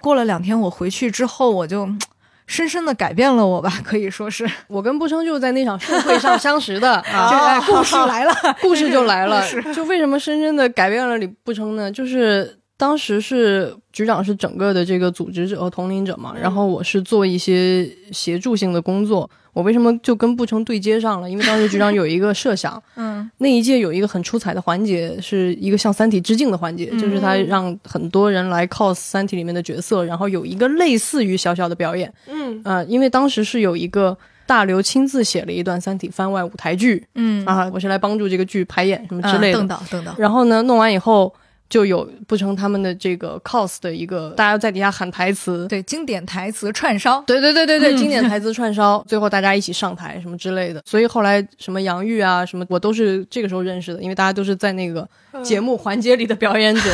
[0.00, 1.88] 过了两天，我回去之后，我就
[2.46, 7.58] 深深的改变了我吧， 可以说是我跟步称就是在那场盛会上相识的 啊。
[7.60, 9.42] 故事来了， 故事就来了。
[9.72, 11.90] 就为什么深深的改变了李不称呢？
[11.90, 19.30] 就是当时是局长是整个的这个组织者和统领者嘛，然后我是做一些协助性的工作。
[19.52, 21.30] 我为什么就跟步成对接上了？
[21.30, 41.32] 因为当时局长有一个设想， 嗯，那一届有一个很出彩的环节，是一个向《三体》致敬的环节，就是他让很多人来 cos《三体》里面的角色，然后有一个类似于小小的表演，嗯啊，因为当时是有一个大刘亲自写了一段《三体》番外舞台剧，嗯啊，我是来帮助这个剧排演什么之类的，等等等等，然后呢，弄完以后。
[41.68, 50.82] 就有不成他们的这个 cos 的一个，大家在底下喊台词，对，经典台词串烧，对对对对对，经典台词串烧， 最后大家一起上台什么之类的。
[50.84, 55.08] 所以后来什么杨钰啊什么，我都是这个时候认识的，因为大家都是在那个
[55.42, 56.82] 节目环节里的表演者，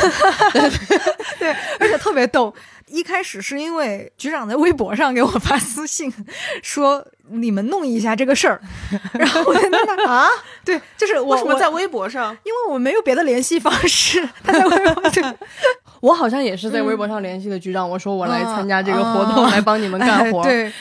[1.37, 2.53] 对，而且特别逗。
[2.91, 6.13] 一开始是因为局长在微博上给我发私信，
[6.61, 8.61] 说你们弄一下这个事儿，
[9.13, 10.27] 然后我在那啊，
[10.65, 12.35] 对，就是我什么在微博上？
[12.43, 15.35] 因为我没有别的联系方式，他在微博上，
[16.01, 20.71] 我好像也是在微博上联系的局长，我说我来参加这个活动，来帮你们干活，对。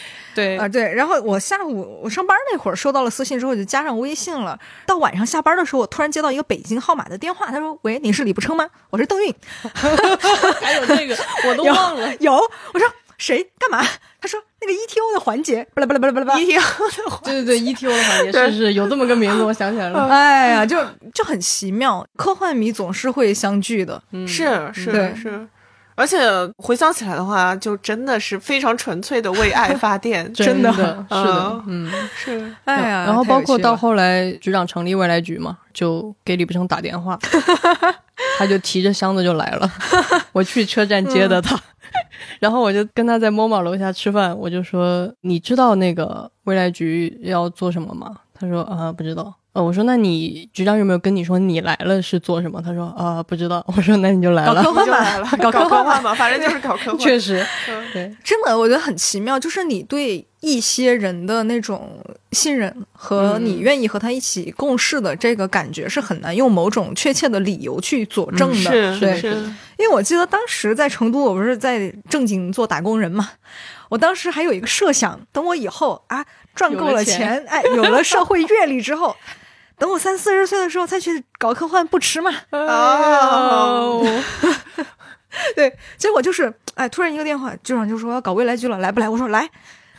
[0.40, 4.59] 对啊，对，然后我下午我上班那会儿收到了私信之后就加上微信了。
[4.87, 8.66] 到晚上下班的时候，我突然接到一个北京号码的电话，他说：“喂，你是李不称吗？
[8.90, 9.35] 我是邓韵。
[10.61, 12.14] ”还有那个我都 忘了。
[12.16, 12.35] 有，
[12.72, 13.87] 我说谁干嘛？
[14.20, 20.09] 他说那个 ETO 的环节，巴拉巴拉巴拉巴拉，ETO 对对对，ETO 的环节是是有这么个名字，我想起来了。
[20.12, 20.79] 哎呀，就
[21.14, 25.48] 就很奇妙，科幻迷总是会相聚的，是是是。
[26.00, 26.18] 而且
[26.56, 37.18] 回想起来的话，就真的是非常纯粹的为爱 发电，真的 是的，嗯，是，哎呀，然后包括到后来局长成立未来局嘛，就给李不成打电话，
[38.38, 39.70] 他就提着箱子就来了，
[40.32, 41.60] 我去车站接的他，
[42.38, 48.16] 然后我就跟他在 MOMA 楼下吃饭，我就说你知道那个未来局要做什么吗？
[48.32, 49.34] 他说啊不知道。
[49.52, 52.62] 呃，我说那你局长有没有跟你说你来了是做什么？
[52.62, 53.64] 他说啊不知道。
[53.74, 56.98] 我说那你就来了，搞科幻吧， 搞科幻吧，反正就是搞科幻。
[56.98, 57.44] 确实，
[57.92, 61.98] 对，真的我觉得很奇妙，就是你对一些人的那种
[62.30, 68.96] 信任和你愿意和他一起共事的这个感觉是很难用某种确切的理由去佐证的。
[68.96, 69.30] 是是，
[69.78, 73.30] 因为我记得当时在成都，我不是在正经做打工人嘛，
[73.88, 79.16] 我当时还有一个设想，等我以后啊赚够了钱，哎，有了社会阅历之后。
[79.80, 82.30] 等我三四十岁的时候再去搞科幻不迟嘛？
[82.52, 84.04] 哦，
[85.56, 89.08] 对，结果就是，哎，突然一个电话，局长就说要搞未来局了，来不来？
[89.08, 89.48] 我说来，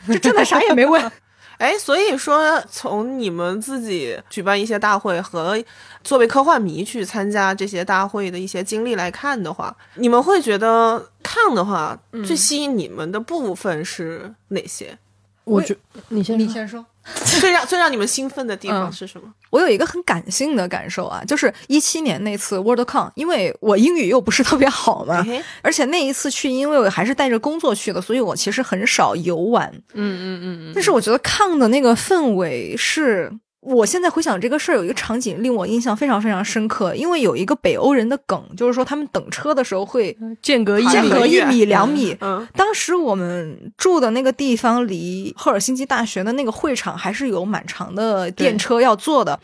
[0.07, 1.11] 就真的啥也没问。
[1.57, 5.63] 哎，所以说从你们自己举办一些大会和
[6.03, 14.97] 作为科幻迷去参加这些大会的一些经历来看的话，你们会觉得看的话最吸引你们的部分是哪些？
[15.43, 15.75] 我觉
[16.09, 16.85] 你先你先说。
[17.39, 19.27] 最让最让你们兴奋的地方是什么？
[19.49, 25.25] 我有一个很感性的感受啊，就是一七年那次 WorldCon，因为我英语又不是特别好嘛，
[25.61, 29.69] 而且那一次去，因为我还是带着工作去的，所以我其实很少游玩。
[29.93, 30.71] 嗯嗯嗯嗯。
[30.73, 33.31] 但是我觉得 Con 的那个氛围是。
[33.61, 42.17] 我现在回想这个事儿，有一个场景令我印象非常非常深刻，因为有一个北欧人的梗，就是说他们等车的时候会间隔间隔一米两米。
[42.55, 49.39] 当时我们住的那个地方离赫尔辛基大学的那个会场还是有蛮长的电车要坐的。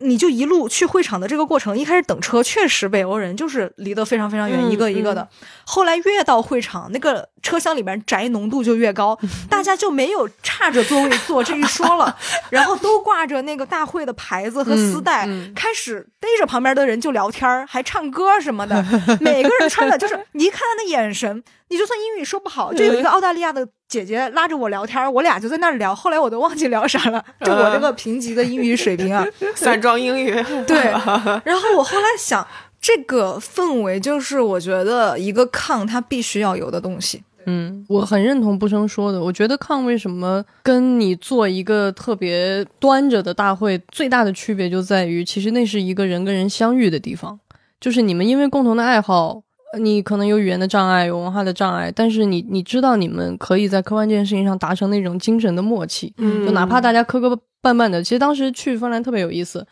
[0.00, 5.28] 你就一路去会场的这个过程，一开始等车确实北欧人就是离得非常非常远，一个一个的。
[5.64, 9.16] 后来越到会场，那个车厢里边宅浓度就越高，
[9.48, 12.16] 大家就没有差着座位坐这一说了，
[12.50, 18.84] 然后都挂着那个大会的牌子和丝带，开始逮着旁边的人就聊天儿还唱歌什么的。
[19.20, 21.42] 每个人穿的就是你一看他的眼神，
[21.74, 23.66] 你就算英语说不好，就有一个澳大利亚的。
[23.86, 25.94] 姐姐拉着我聊天，我俩就在那儿聊。
[25.94, 27.24] 后来我都忘记聊啥了。
[27.44, 30.32] 就我这个贫瘠的英语水平啊， 散装英语。
[30.66, 30.76] 对。
[31.44, 32.44] 然后我后来想，
[32.80, 37.22] 这个氛围就是我觉得一个抗它必须要有的东西。
[37.46, 39.22] 嗯，我很认同不生说的。
[39.22, 47.38] 我觉得抗为什么跟你做一个特别端着的大会最大的区别就在于，其实那是一个人跟人相遇的地方，
[47.80, 49.42] 就是你们因为共同的爱好。
[49.78, 57.28] 你可能有语言的障碍，有文化的障碍，但是你你知道你们可以在科幻这件事情上达成那种精神的默契，就哪怕大家磕磕
[57.62, 58.02] 绊绊的。
[58.02, 59.66] 其实当时去芬兰特别有意思，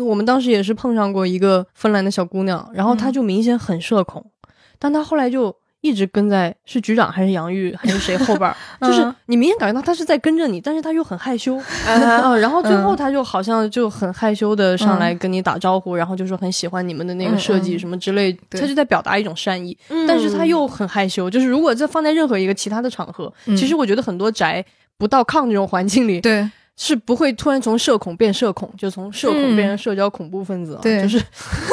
[0.00, 4.24] 我们当时也是碰上过一个芬兰的小姑娘，然后她就明显很社恐，
[4.78, 5.56] 但她后来就。
[5.82, 19.76] 一直跟在是局长还是杨玉还是谁后边儿， 就是你明显感觉到他是在跟着你，但是他又很害羞 嗯，然后最后他就好像就很害羞的上来跟你打招呼，然后就说很喜欢你们的那个设计什么之类，他就在表达一种善意，
[20.08, 24.64] 但是他又很害羞，就是如果这放在任何一个其他的场合，其实我觉得很多宅
[24.96, 26.48] 不到炕这种环境里，对。
[26.76, 30.80] 是不会突然从社恐变社恐，就从社恐变成社交恐怖分子啊！
[30.82, 31.22] 对，就是，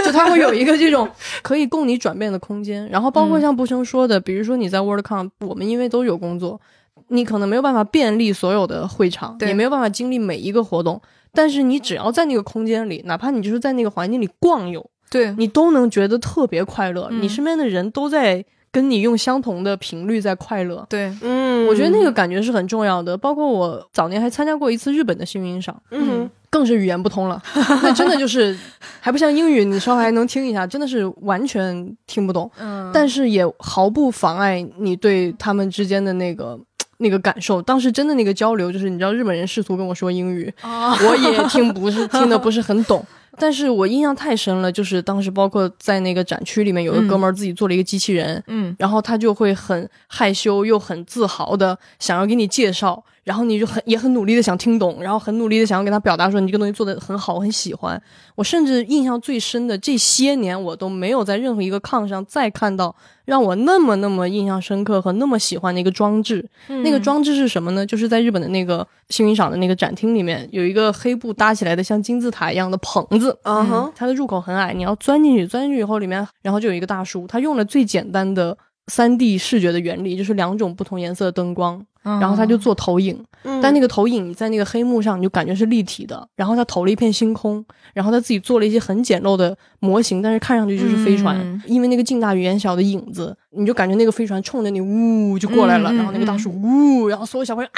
[0.05, 1.09] 就他会有一个这种
[1.41, 2.87] 可以供你转变的空间。
[2.89, 6.59] 然后包括像步生说的，比如说你在 WorldCon，我们因为都有工作，
[7.07, 11.01] 你可能没有办法便利所有的会场，也没有办法经历每一个活动。
[11.33, 17.09] 但是你只要在那个空间里，哪怕你就是在那个环境里逛悠，对你都能觉得特别快乐。
[17.11, 18.45] 你身边的人都在。
[18.71, 23.17] 跟你用相同的频率在快乐，对，嗯，我觉得那个感觉是很重要的。
[23.17, 27.41] 包括我早年还参加过一次日本的幸运赏，嗯，更是语言不通了，
[27.81, 28.57] 那真的就是
[28.99, 32.49] 还不像英语，你稍微还能听一下，真的是完全听不懂。
[32.59, 36.59] 嗯，但是也毫不妨碍你对他们之间的那个
[36.97, 37.61] 那个感受。
[37.61, 43.03] 当时真的那个交流，就是你知道日本人试图跟我说英语，我也听不是 听的不是很懂。
[43.39, 53.03] 但是我印象太深了，就是当时包括在那个展区里面，有个哥们儿自己做了一个机器人，嗯，然后他就会很害羞又很自豪的想要给你介绍。
[53.23, 58.01] 然后你就很也很努力的想听懂，然后很努力的想要给他表达说你这个东西做的很好，我很喜欢。
[58.35, 66.43] 我甚至印象最深的这些年，我都没有在任何一个炕上再看到让我那么那么印象深刻和那么喜欢的一个装置。
[66.83, 67.85] 那个装置是什么呢？
[67.85, 73.37] 就是在日本的那个幸运赏的那个展厅里面，有一个黑布搭起来的像金字塔一样的棚子。
[73.43, 81.85] 嗯哼，它的入口很矮，你要钻进去，钻进去以后里面，然后就有一个大叔，他用了最简单的三 D 视觉的原理，就是两种不同颜色的灯光。
[82.03, 83.23] 然后他就做投影，
[83.61, 86.27] 但那个投影在那个黑幕上，你就感觉是立体的。
[86.35, 95.91] 然后他投了一片星空，然后他自己做了一些很简陋的模型，但是看上去就是飞船，因为那个近大于远小的影子，你就感觉那个飞船冲着你呜就过来了。
[95.93, 97.69] 然后那个大叔呜，然后所有小朋友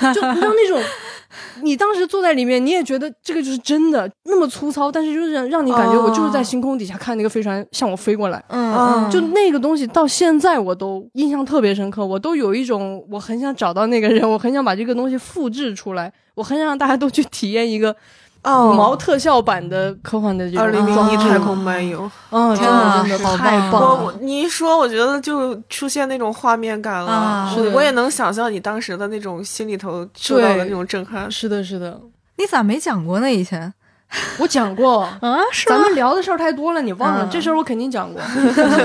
[0.00, 0.82] 啊，就你知道那种。
[1.62, 17.94] 你当时坐在里面，你也觉得这个就是真的那么粗糙，但是就是让让你感觉我就是在星空底下看那个飞船向我飞过来，嗯，就那个东西到现在我都印象特别深刻，我都有一种我很想找到那个人，我很想把这个东西复制出来，我很想让大家都去体验一个。
[18.44, 24.14] 五毛特效版的科幻的这种二零零一太空漫游，嗯，真的真的太棒了！
[24.20, 31.30] 你一说，我觉得就出现那种画面感了，是我也能想象你当时的那种心里头受到的那种震撼。
[31.30, 32.00] 是的，是的，
[32.36, 33.30] 你咋没讲过呢？
[33.30, 33.74] 以前？
[34.38, 35.00] 我讲过。
[35.00, 38.22] 啊，是咱们聊的事儿太多了，你忘了这事儿我肯定讲过。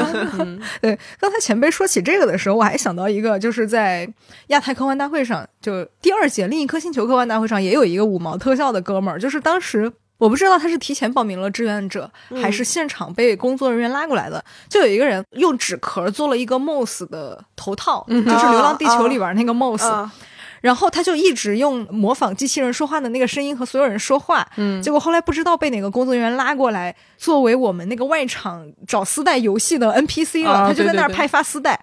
[0.82, 4.08] 对，刚才前辈说起这个的时候，我还想到一个，就是在
[4.48, 12.10] 亚太科幻大会上，就第二届另一颗星球科幻大会上，也有一个五毛特效的哥们儿，就是当时我不知道他是提前报名了志愿者，
[12.42, 20.10] 还是现场被工作人员拉过来的，就有一个人用纸壳做了一个 Moss 的头套，就是《流浪地球》里边那个 Moss。
[20.64, 31.78] 然后他就一直用模仿机器人说话的那个声音和所有人说话，嗯，结果后来不知道被哪个工作人员拉过来，作为我们那个外场找丝带游戏的 NPC 了，他就在那儿派发丝带。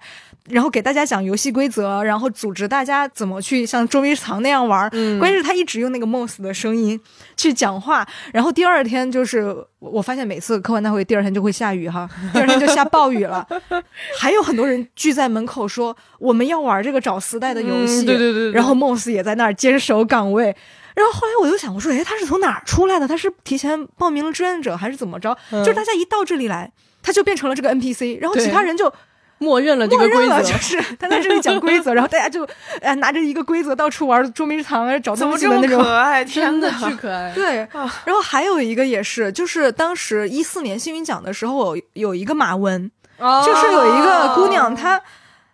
[0.50, 4.88] 然后给大家讲游戏规则，然后组织大家怎么去像捉迷藏那样玩。
[4.92, 7.00] 嗯，关键是他一直用那个 Moss 的声音
[7.36, 8.06] 去讲话。
[8.32, 13.46] 然后第二天就是，我发现每次科幻大会第二天就会下雨哈，第二天就下暴雨了。
[14.18, 18.04] 还有很多人聚在门口说我们要玩这个找丝带的游戏。
[18.04, 18.52] 对对对。
[18.52, 20.54] 然后 Moss 也在那儿坚守岗位。
[20.96, 23.06] 然后后来我就想，我说，哎，他是从哪儿出来的？
[23.06, 25.34] 他是提前报名了志愿者还是怎么着？
[25.50, 26.70] 就是大家一到这里来，
[27.00, 28.92] 他就变成了这个 NPC，然后其他人就。
[29.40, 32.46] 默认了这个规则，就是他在这里讲规则，然后大家就
[32.82, 37.32] 哎拿着一个规则到处玩捉迷藏，找东西的那种，可爱，真的巨可爱。
[37.34, 37.66] 对，
[38.04, 45.00] 然后还有一个也是，就是当时一四年幸运奖的时候，有一个马文，就是有一个姑娘，她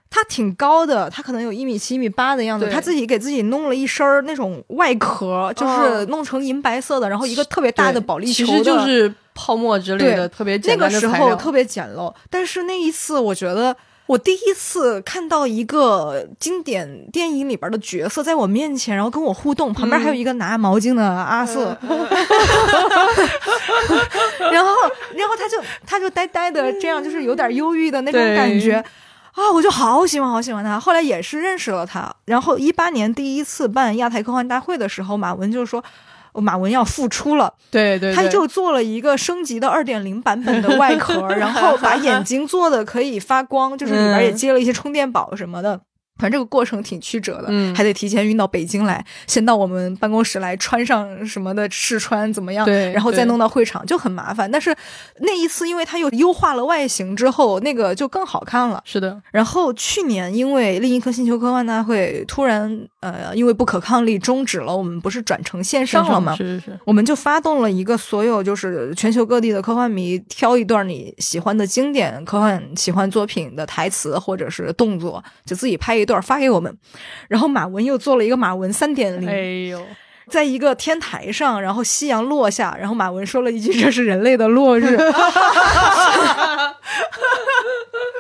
[0.09, 13.77] 她挺高的，他可能有一米七、一米八的样子，他自己给自己弄了一身那种外壳，就是弄成银白色的，然后一个特别大的保利球，其实就是泡沫之类的，特别简单的那个时候特别简陋，但是那一次我觉得。
[14.07, 21.77] 我第一次看到一个经典电影里边的角色在我面前，然后跟我互动，旁边还有一个拿毛巾的阿瑟，
[24.53, 24.71] 然后，
[25.17, 28.81] 然后他就他就呆呆的这样，就是有点忧郁的那种感觉
[29.37, 30.81] 啊，我就好喜欢好喜欢他。
[30.81, 35.85] 后来也是认识了他，然后一八年第一次办亚太科幻大会的时候，马文就说。
[36.39, 45.81] 马文要复出了，对对，他就做了一个升级的二点零版本的外壳， 然后把眼睛做的可以发光，就是里边也接了一些充电宝什么的。
[46.19, 54.51] 反正这个过程挺曲折的，还得提前运到北京来，先到我们办公室来穿上什么的试穿怎么样，然后再弄到会场就很麻烦。
[54.51, 54.75] 但是
[55.19, 58.83] 那一次，因为它又优化了外形之后，那个就更好看了。
[58.87, 59.21] 是的。
[59.31, 66.35] 然后去年因为另一颗星球科幻大会突然呃因为不可抗力终止了，我们不是转成线上了吗？
[66.35, 66.81] 是是是。
[66.87, 76.06] 我们就发动了一个所有就是全球各地的科幻迷挑一段你喜欢的经典科幻喜欢作品的台词或者是动作，就自己拍一。
[76.07, 76.75] 段发给我们，
[77.29, 79.29] 然后马文又做了一个马文三点零。
[79.29, 79.85] 哎呦，
[80.29, 84.97] 在一个天台上，然后夕阳落下，然后马文说了一句：“这是人类的落日。”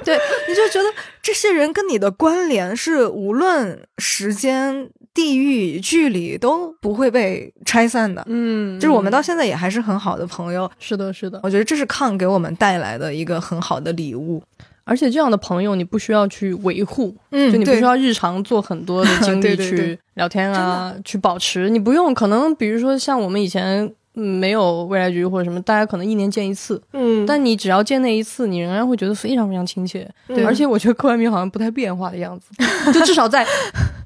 [0.04, 0.16] 对，
[0.48, 0.88] 你就觉得
[1.20, 8.22] 这些人跟你的关联是无论时间、地域、距离都不会被拆散的。
[8.28, 10.70] 嗯，就是我们到现在也还是很好的朋友。
[10.78, 14.40] 是的，是的，我觉得这是抗给我们带来的一个很好的礼物。
[14.86, 21.68] 而且这样的朋友，你不需要去维护，嗯，就你不需要日常做很多的精 力去聊天啊，去保持。
[21.68, 23.92] 你不用，可能比如说像我们以前。
[24.18, 26.80] 嗯，没有未来局或者什么，大家可能一年见一次。
[26.94, 30.10] 嗯，但你只要见那一次，你仍然会觉得非常非常亲切。
[30.26, 32.46] 对，而且我觉得科幻迷好像不太变化的样子，
[32.94, 33.46] 就至少在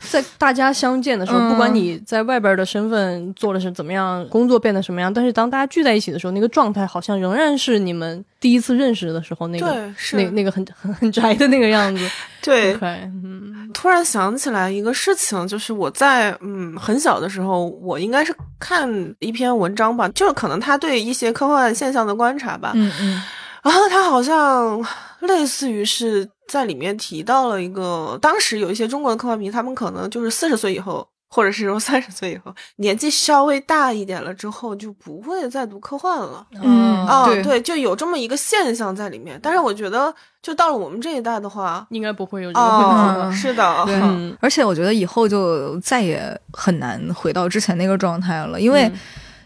[0.01, 12.11] 在大家相见的时候，不管你在外边的身份做的是怎么样，工作变得什么样，但是当大家聚在一起的时候，那个状态好像仍然是你们第一次认识的时候那个那那个很很很宅的那个样子。
[12.43, 18.89] 对，嗯，突然想起来一个事情，就是我在嗯很小的时候，我应该是看
[19.19, 23.23] 一篇文章吧，就是可能他对一些科幻现象的观察吧，嗯嗯，
[23.63, 24.83] 然后他好像
[25.21, 31.07] 类似于是在里面提到了一个，当时有一些中国的科幻迷，他们可能就是四十岁以后。
[31.33, 36.45] 或者是说三十岁以后，年纪稍微大一点了之后，就不会再读科幻了。
[36.61, 39.39] 嗯，啊，对，就有这么一个现象在里面。
[39.41, 40.13] 但是我觉得，
[40.43, 43.37] 就到了我们这一代的话，应该不会有这个问题。
[43.39, 44.37] 是的，对。
[44.41, 48.91] 而且我觉得以后就再也很难回到之前那个状态了，因为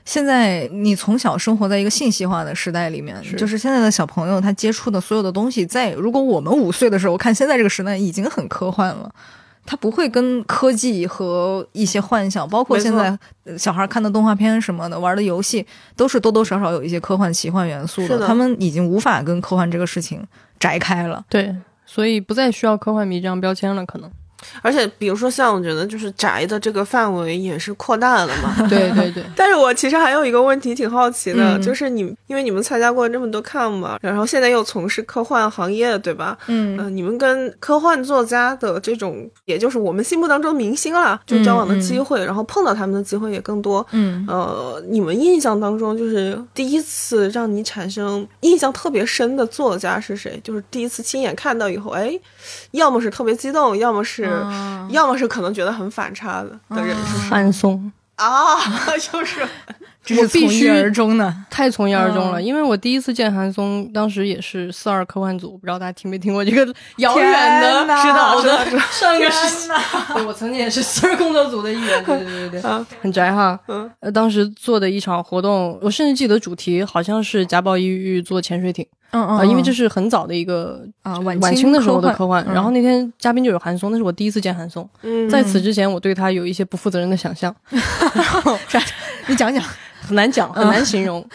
[0.07, 9.15] 现在你从小生活在一个信息化的时代里面，就是现在的小朋友他接触的所有的东西，在如果我们五岁的时候看现在这个时代，已经很科幻了。
[9.67, 13.19] 他不会跟科技和一些幻想，包括现在
[13.57, 18.27] 小孩看的动画片什么的，玩的游戏，都是多多少少有一些科幻奇幻元素的。
[18.27, 20.23] 他们已经无法跟科幻这个事情
[20.59, 21.25] 摘开了。
[21.29, 21.55] 对，
[21.87, 24.11] 所以不再需要科幻迷这样标签了，可能。
[24.63, 28.55] 而且，比如说，像我觉得，就是宅的这个范围也是扩大了嘛。
[28.69, 29.25] 对对对。
[29.35, 36.37] 但是我其实还有一个问题挺好奇的，就是你，因为你们参加过这么多 CON 嘛，然后现在又从事科幻行业，对吧？
[36.47, 36.77] 嗯。
[36.79, 43.87] 呃，你们跟科幻作家的这种，也就是我们心目当中明星啦，就交往的机会，然后碰到他们的机会也更多。
[43.93, 44.25] 嗯。
[44.29, 50.39] 呃，你们印象当中，就是第一次让你产生印象特别深的作家是谁？
[50.45, 52.13] 就是第一次亲眼看到以后，哎，
[52.73, 54.24] 要么是特别激动，要么是。
[54.91, 58.57] 要么是可能觉得很反差的的人是范松，啊，
[59.13, 59.47] 就是。
[60.05, 62.41] 这是从一而终的， 太从一而终了。
[62.41, 69.69] 因为我第一次见韩松，当时也是四二科幻组，不知道大家听没听过这个 遥远的、知道的 上个世纪。
[70.13, 73.59] 对，我曾经也是四二工作组的一员，对对对对，很宅哈。
[73.69, 78.87] 嗯，呃，当时做的一场活动，我甚至记得主题好像是贾宝玉坐潜水艇。
[79.11, 82.45] 嗯嗯，因为这是很早的一个啊晚清的时候的科幻。
[82.53, 84.89] 然后那天嘉宾就有韩松，那是我第一次见韩松。
[85.03, 87.55] 嗯，在此之前，我对他有一些不负责任的想象。
[89.29, 89.63] 你讲讲。
[90.07, 91.27] 很难讲，很难形容。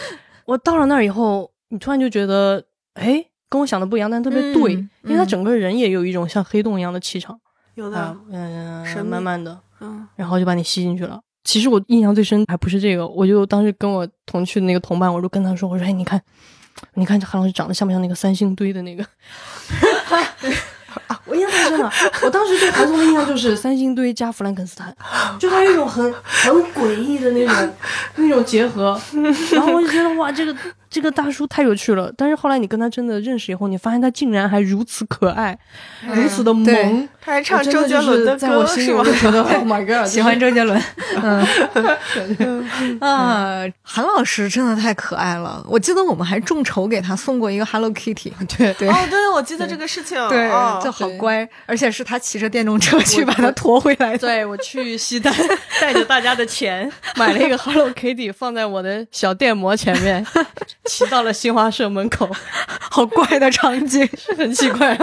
[0.46, 2.64] 我到了那儿以后，你突然就觉得，
[2.94, 7.40] 哎，跟我想的不一样，但特别对，因为他整个人也有一种像黑洞一样的气场，
[7.74, 11.20] 有的，嗯，慢慢的，嗯，然后就把你吸进去了。
[11.44, 16.22] 其实我印象最深还不是这个，我就当时跟我同去的那个同伴，我就跟他说，我说，哎，你看，
[16.94, 19.04] 你看这韩老师长得像不像那个三星堆的那个？
[21.08, 21.92] 啊，我印象太深了。
[22.24, 24.96] 我当时对韩松的印象就是三星堆加弗兰肯斯坦，
[25.40, 27.74] 就他有一种很很诡异的那种
[28.16, 29.00] 那种结合。
[29.52, 30.56] 然后我就觉得哇，这个
[30.90, 32.12] 这个大叔太有趣了。
[32.18, 35.58] 但是后来你跟他真的认识以后，你发现他竟然还如此可爱，
[36.08, 37.08] 如此的萌。
[37.30, 39.04] 他还唱周杰伦的歌，是吗？
[39.22, 40.82] 觉得 Oh my God， 喜欢周杰伦。
[41.22, 45.64] 嗯 啊，韩老师真的太可爱了。
[45.70, 48.34] 我记得我们还众筹给他送过一个 Hello Kitty。
[48.58, 48.90] 对对。
[48.90, 50.18] 哦，对，我记得这个事情。
[50.28, 50.50] 对。
[50.84, 54.18] 就好乖，而且是他骑着电动车去把他驮回来。
[54.18, 55.32] 对我去西单，
[55.80, 60.26] 带着大家的钱 买了一个 Hello Kitty，放在我的小电摩前面，
[60.86, 62.28] 骑到了新华社门口，
[62.90, 64.98] 好怪的场景，是很奇怪。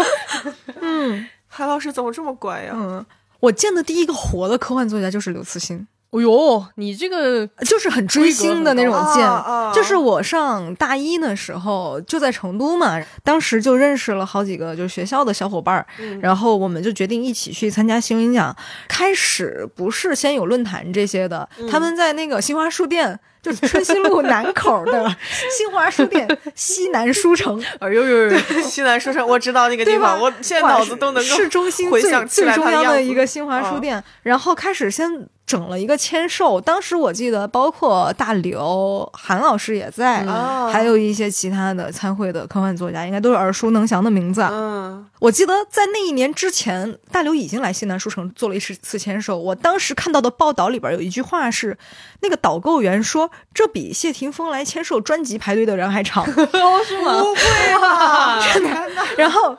[0.80, 2.72] 嗯，韩老师怎么这么乖呀？
[2.74, 3.02] 嗯，
[3.40, 5.86] 我见的第一个活的科幻作家就是刘慈欣。
[6.10, 9.26] 哎呦，你这个就是很追星的那种见，
[9.74, 15.86] 就是我上大一的时候就在成都嘛，当时就认识了好几个就是学校的小伙伴儿，
[16.20, 18.54] 然后我们就决定一起去参加星云奖。
[18.86, 25.16] 开始不是先有论坛这些的，他们在那个新华书店，就是春熙路南口的
[25.56, 26.26] 新华书店
[26.56, 27.62] 西南书城。
[27.78, 35.28] 哎呦呦呦，西南书城，我知道那个地方，我现在脑子都能够市中心最最中央的一个新华书店，然后开始先。
[35.46, 40.26] 整了一个签售，当时我记得包括大刘、韩老师也在，
[40.72, 44.42] 还有一些其他的参会的科幻作家，应该都是耳熟能详的名字。
[44.50, 49.38] 嗯，我记得在那一年之前，大刘已经来西南书城做了一次签售。
[49.38, 51.78] 我当时看到的报道里边有一句话是，
[52.22, 56.24] 那个导购员说，这比谢霆锋来签售专辑排队的人还长。
[56.26, 57.20] 哦，是吗？
[57.20, 58.40] 不会吧！
[58.52, 58.88] 真的。
[59.16, 59.56] 然后。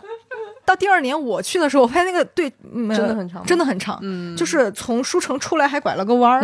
[0.65, 4.01] 到第二年我去的时候，我发现那个队真的很长，真的很长，
[4.35, 6.41] 就是从书城出来还拐了个弯儿。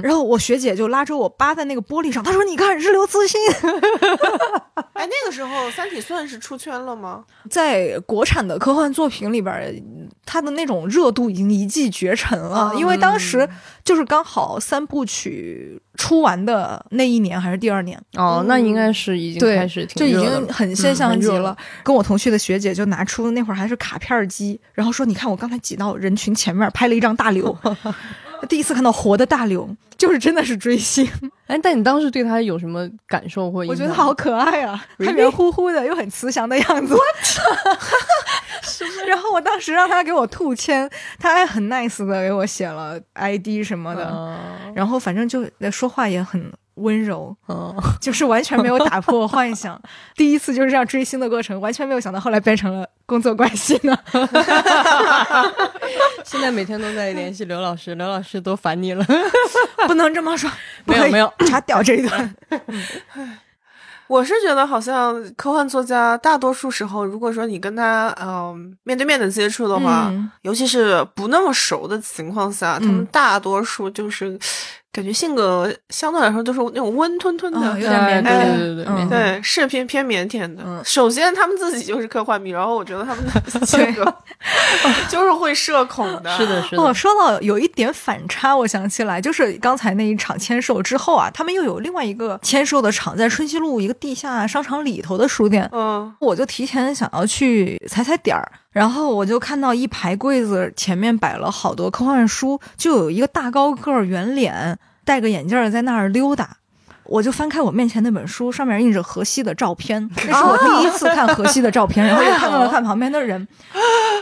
[0.00, 3.40] 然后我学姐就拉着我扒在那个玻璃上，她说：“你看，日流自信。
[4.94, 7.24] ”哎，那个时候《三体》算是出圈了吗？
[7.50, 9.82] 在国产的科幻作品里边，
[10.26, 13.48] 它的那种热度已经一骑绝尘了，因为当时
[13.84, 15.80] 就是刚好三部曲。
[15.96, 21.56] 出完的那一年还是第二年哦，那应该是已经开始就已经很现象级了。
[21.84, 27.56] 跟我同去的学姐就拿出那会儿还是卡片机，然后说：“你看我刚才挤到人群前面拍了一张大刘，
[28.48, 31.08] 第一次看到活的大刘，就是真的是追星。
[31.46, 33.64] ”哎，但你当时对他有什么感受或？
[33.64, 36.96] 我觉得好可爱啊，他圆乎乎的又很慈祥的样子。
[39.06, 44.38] 然后我当时让他给我吐签，他还很 nice 的给我写了 ID 什么的，
[44.74, 47.36] 然后反正就说话也很温柔，
[48.00, 49.80] 就是完全没有打破幻想。
[50.16, 53.96] 第一次就是这样追星的过程，完全没有想到后来变成了工作关系呢。
[56.24, 59.04] 现在每天都在联系刘老师， 刘老师都烦你了，
[59.86, 60.50] 不能这么说，
[60.86, 62.34] 没有没有，查掉这一段。
[64.06, 74.38] 我是觉得，好像科幻作家大多数时候，如果说你跟他嗯面对面的接触的话，尤其是不那么熟的情况下，他们大多数就是。
[74.94, 80.62] 感觉性格相对来说都是那种温吞吞的，有点腼腆，对对对，对是偏偏腼腆的。
[80.84, 84.04] 首先他们自己就是科幻迷，然后我觉得他们的 性格
[85.10, 86.30] 就是会社恐的。
[86.36, 86.80] 是的，是的。
[86.80, 95.68] 哦，说到有一点反差，我想起来，就是刚才那一场签售之后啊，他们又有另外一个签售的场，在春熙路一个地下商场里头的书店。
[95.72, 98.48] 嗯，我就提前想要去踩踩点儿。
[98.74, 106.56] 然后我就看到一排柜子前面摆了好多科幻书，就有一个大高个儿圆脸，戴个眼镜在那儿溜达。
[107.04, 112.04] 我就翻开我面前那本书，上面印着荷西的照片， 那是我第一次看荷西的照片。
[112.04, 113.46] 然后又看了看旁边的人，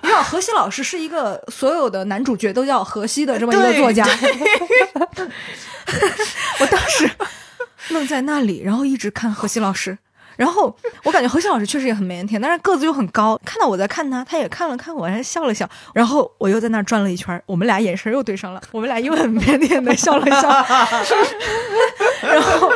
[0.03, 4.05] 你知道荷西老师是一个所有的男主角都叫荷西的这么一个作家。
[6.61, 7.11] 我当时
[7.89, 9.97] 愣在那里，然后一直看荷西老师。
[10.37, 10.75] 然后
[11.05, 13.39] 我感觉何欣老师确实也很腼腆，但是个子又很高。
[13.45, 15.69] 看到我在看他，他也看了看我，还笑了笑。
[15.95, 20.49] 然后我又在那转了一圈，我们俩眼神又对上了，我们俩又很腼腆的笑了笑。
[22.23, 22.71] 然后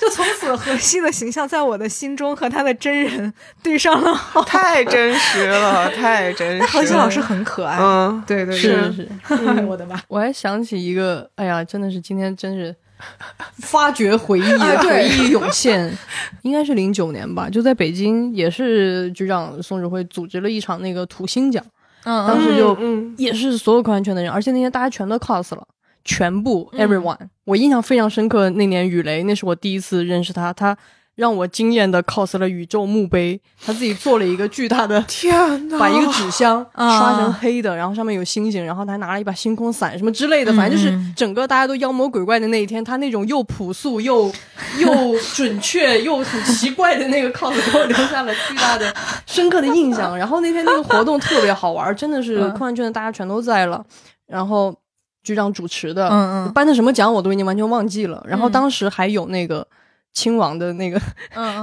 [0.00, 3.32] 就从此何西的形象在我的心中和他的真人
[3.62, 6.66] 对上了，太真实了，太真实。
[6.66, 9.08] 何西老师很可爱，嗯，对对是是，
[9.66, 10.00] 我的妈！
[10.08, 12.74] 我还想起一个，哎呀，真的是今天真是。
[13.58, 15.92] 发掘回忆，回忆涌现，
[16.42, 21.64] 应该是零九年吧，就在北京，也是局长宋志辉组织了一场那个土星奖，
[22.04, 22.76] 嗯，当时就
[23.16, 25.66] 也是所有科幻圈的人，而且那天大家全都 cos 了，
[26.04, 30.76] 全部 everyone，我印象非常深刻，那年雨雷，那是我第一次认识他，他。
[31.14, 44.32] 让我惊艳的 cos 了宇宙墓碑，他自己做了一个巨大的 天呐，把一个纸箱 刷成黑的，然后上面有星星，然后他还拿了一把星空伞什么之类的，反正就是整个大家都妖魔鬼怪的那一天，他那种又朴素又
[44.80, 48.92] 又准确又很奇怪的那个 cos 给我留下了巨大的
[49.26, 50.16] 深刻的印象。
[50.16, 53.84] 然后那天那个活动特别好玩，真的是科幻圈的大家全都在了，
[54.26, 54.74] 然后
[55.22, 58.24] 局长主持的，嗯嗯，颁的什么奖我都已经完全忘记了。
[58.26, 59.66] 然后当时还有那个。
[60.12, 61.00] 亲王的那个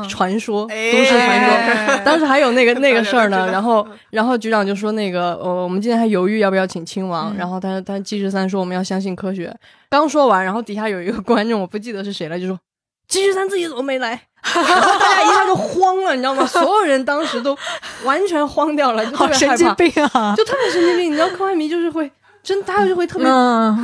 [0.10, 3.48] 传说，都市传说，当时还有那个 那个事儿呢。
[3.52, 9.56] 然后，然后局长就说：“那个，呃，我们今天还犹豫要不要请亲王。”然后他他季十三说：“我们要相信科学。”
[9.90, 12.60] 刚说完，然后底下有一个观众，我不记得是谁了，就说
[13.08, 16.46] ：“季十三自己怎么没来？” 大家一下就慌了，你知道吗？
[16.48, 17.56] 所有人当时都
[18.04, 19.58] 完全慌掉了，就特别害
[20.08, 21.12] 怕，就特别神经病。
[21.12, 22.10] 你知道，科幻迷就是会。
[22.42, 23.28] 真，他就会特别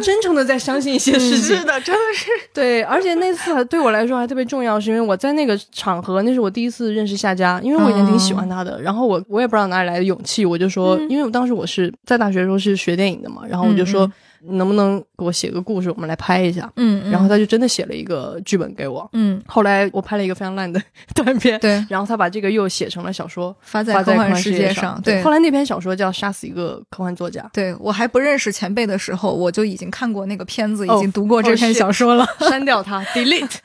[0.04, 1.58] 真诚的在相信一些事情。
[1.58, 2.30] 是的，真的是。
[2.54, 8.82] 对，而且那次对我来说还特别重要，是因为我在那个场合，那是我第一次认识夏家，因为我以前挺喜欢他的。
[8.82, 14.12] 然后我我也不知道哪里来的勇气，我就说，因为我当时我是在大学的时候是学电影的嘛，然后我就说。
[14.50, 16.72] 能不能给我写个故事，我们来拍一下？
[16.76, 19.10] 嗯，然后他就真的写了一个剧本给我。
[19.14, 20.82] 嗯，后来我拍了一个非常烂的
[21.14, 21.60] 短片。
[21.60, 25.02] 对，然后他把这个又写成了小说，发在科幻世界上。
[25.02, 27.42] 对，后来那篇小说叫《杀死一个科幻作家》。
[27.54, 32.26] 对我还不认识前辈的时候，我就已经看过那个片子，已经读过这篇小说了。
[32.40, 33.56] 删掉它， delete。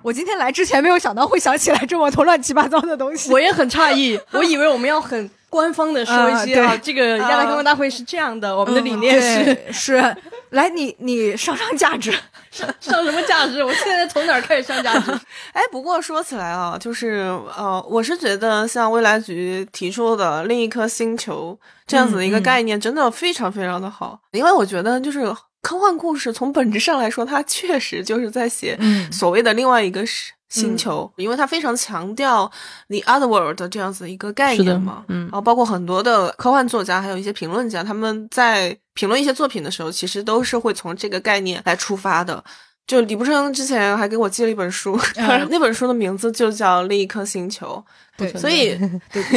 [0.03, 5.29] 我今天来之前没有想到会想起来这么多乱七八糟的东西，我也很诧异，我以为我们要很。
[5.51, 10.17] 官方的说一些啊，这个亚太科幻大会是这样的，我们的理念是是，
[10.51, 12.11] 来你你上上价值，
[12.51, 13.63] 上上什么价值？
[13.63, 15.11] 我现在从哪儿开始上价值？
[15.53, 25.21] 哎，不过说起来啊，就是呃，我是觉得像未来局提出的另一颗星球这样子的一个概念，真的非常非常的好，因为我觉得就是
[25.61, 28.79] 科幻故事从本质上来说，它确实就是在写
[29.11, 30.33] 所谓的另外一个世。
[30.51, 32.51] 星球，因为它非常强调
[32.89, 42.45] the other world 这样子一个概念嘛，嗯，然后包括很多的科幻作家，还有一些评论家，他们在评论一些作品的时候，其实都是会从这个概念来出发的。
[42.87, 44.99] 就李不生之前还给我寄了一本书，
[45.49, 47.83] 那本书的名字就叫《另一颗星球》，
[48.19, 48.77] 对，所以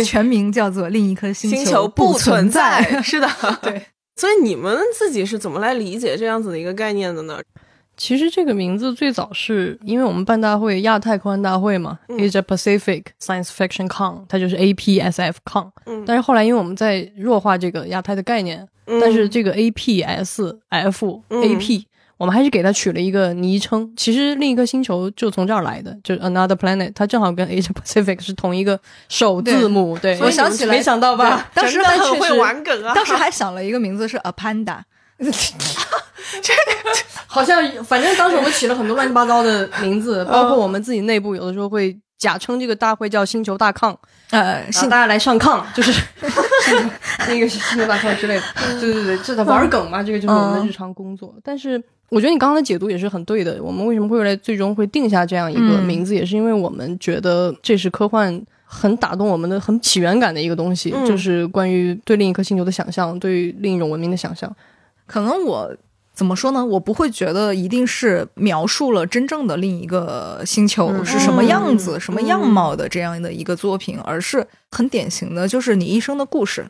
[0.04, 3.30] 全名叫做《另一颗星球不存在》，是的，
[3.62, 3.86] 对。
[4.16, 7.40] 所以你们自己是怎么来理解这样子的一个概念的呢？
[8.04, 15.70] 其实这个名字最早是因为我们办大会亚太科幻大会嘛，Asia Pacific Science Fiction Con，它就是 APSF Con。
[15.86, 18.68] 嗯，但是后来因为我们在弱化这个亚太的概念，
[19.00, 21.86] 但是这个 APSF AP，
[22.18, 23.90] 我们还是给它取了一个昵称。
[23.96, 28.78] 其实另一颗星球就从这儿来的，就是 Another Planet，它正好跟 Asia Pacific 是同一个
[29.08, 29.98] 首字母。
[29.98, 31.50] 对，我想起来，没想到吧？
[31.54, 32.94] 当时还很会玩梗啊！
[32.94, 34.80] 当时还想了一个名字是 A Panda。
[35.20, 36.54] 这
[37.28, 43.96] 好像，反正当时我们起了很多乱七八糟的名字，包括我们自己内部有的时候会假称这个大会叫“星球大炕”，
[44.32, 46.02] 呃，请大家来上炕， 就是
[47.28, 48.44] 那个星球大炕之类的。
[48.80, 51.34] 对对对，这在玩梗嘛，这个就是我们的日常工作。
[51.44, 53.58] 但是我觉得你刚刚的解读也是很对的。
[53.62, 64.54] 我们为什么会来最终会定下这样一个名字，也是因为我们觉得这是科幻很打动我们的、很起源感的一个东西，就是关于对另一颗星球的想象，对另一种文明的想象。
[65.06, 65.76] 可能我
[66.14, 66.64] 怎么说呢？
[66.64, 76.68] 我不会觉得一定是描述了真正的另一个星球是什么样子、什么样貌的这样的一个作品，而是很典型的，就是你一生的故事。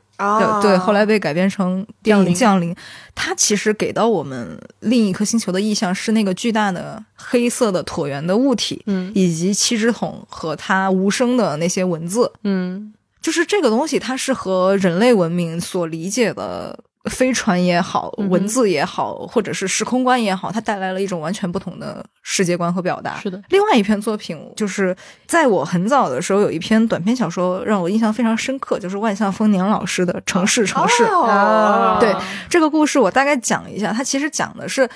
[0.61, 2.73] 对，后来被改编成电影《降临》，
[3.13, 16.79] 它其实给到我们另一颗星球的意象是那个巨大的黑色的椭圆的物体，嗯，以及七只桶和它无声的那些文字，嗯，就是这个东西，它是和人类文明所理解的。
[17.09, 23.19] 飞船也好，文字也好，或者是时空观也好，它带来了一种完全不同的世界观和表达。
[23.19, 24.95] 是的，另外一篇作品就是
[25.25, 31.03] 在我很早的时候，有一篇短篇小说让我印象非常深刻，就是万象丰年老师的《城市城市》。
[31.99, 32.15] 对
[32.49, 34.89] 这个故事，我大概讲一下，它其实讲的是。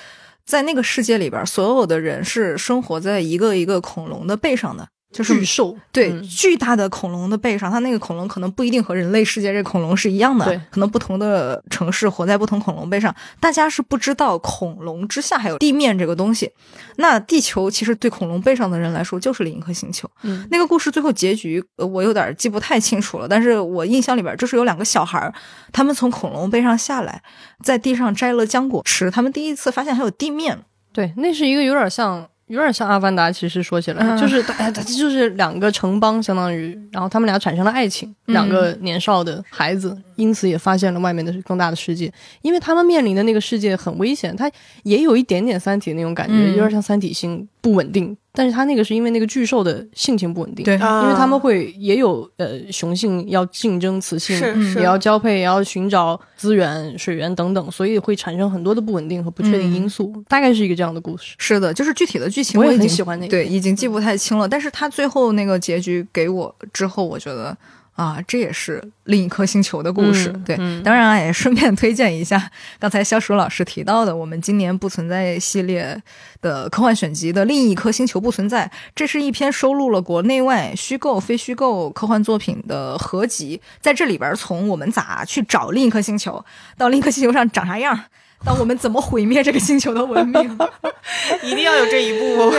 [0.48, 4.88] 在那个世界里边，所有的人是生活在一个一个恐龙的背上的。
[5.10, 16.52] 就是巨兽，对巨大的恐龙的背上，它那个恐龙可能不一定和人类世界这恐龙是一样的，对，可能不同的城市活在不同恐龙背上，大家是不知道恐龙之下还有地面这个东西。
[16.96, 20.08] 那地球其实对恐龙背上的人来说就是另一颗星球。
[20.24, 25.32] 嗯，那个故事最后结局我有点记不太清楚了，但是我印象里边就是有两个小孩，
[25.72, 27.22] 他们从恐龙背上下来，
[27.64, 30.58] 在地上摘了浆果吃，他们第一次发现还有地面。
[30.92, 32.28] 对，那是一个有点像。
[32.48, 42.12] 有点像《阿凡达》，其实说起来就是，哎，它就是两个城邦，相当于，然后他们俩产生了爱情，两个年少的孩子，因此也发现了外面的更大的世界，
[42.42, 44.50] 因为他们面临的那个世界很危险，它
[44.82, 47.48] 也有一点点《三体》那种感觉，有点像三体星。
[47.60, 54.40] 不稳定，但是它那个是因为那个巨兽的性情不稳定，对，因为他们会也有呃雄性要竞争雌性，
[54.76, 61.34] 也要交配，也要寻找资源、水源等等，所以会产生很多的不稳定和不确定因素，大概是一个这样的故事。
[61.36, 67.54] 是的，就是具体的剧情我也很喜欢那个，对，已经记不太清了，但是他最后那个结局给我之后，我觉得。
[67.98, 70.28] 啊，这也是另一颗星球的故事。
[70.46, 76.00] 对，当然啊，也顺便推荐一下刚才肖叔老师提到的我们今年不存在系列
[76.40, 78.70] 的科幻选集的另一颗星球不存在。
[78.94, 86.44] 这是一篇收录了国内外虚构、非虚构科幻作品的合集，在这里边从我们咋去找另一颗星球，
[86.76, 88.04] 到另一颗星球上长啥样。
[88.44, 90.58] 那我们怎么毁灭这个星球的文明？
[91.42, 92.50] 一定要有这一步，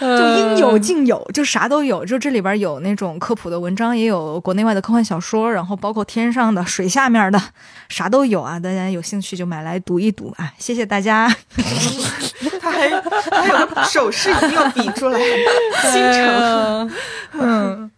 [0.00, 2.04] 就应有尽有，就啥都有。
[2.04, 7.40] 就这里边有那种科普的文章，也有国内外的科幻小说，然后包括天上的、水下面的，
[7.88, 8.58] 啥都有啊！
[8.58, 10.52] 大家有兴趣就买来读一读啊！
[10.58, 11.32] 谢谢大家。
[12.60, 12.88] 他还
[13.30, 15.20] 还有个手势一定要比出来，
[15.92, 16.90] 星辰。
[17.32, 17.90] 嗯，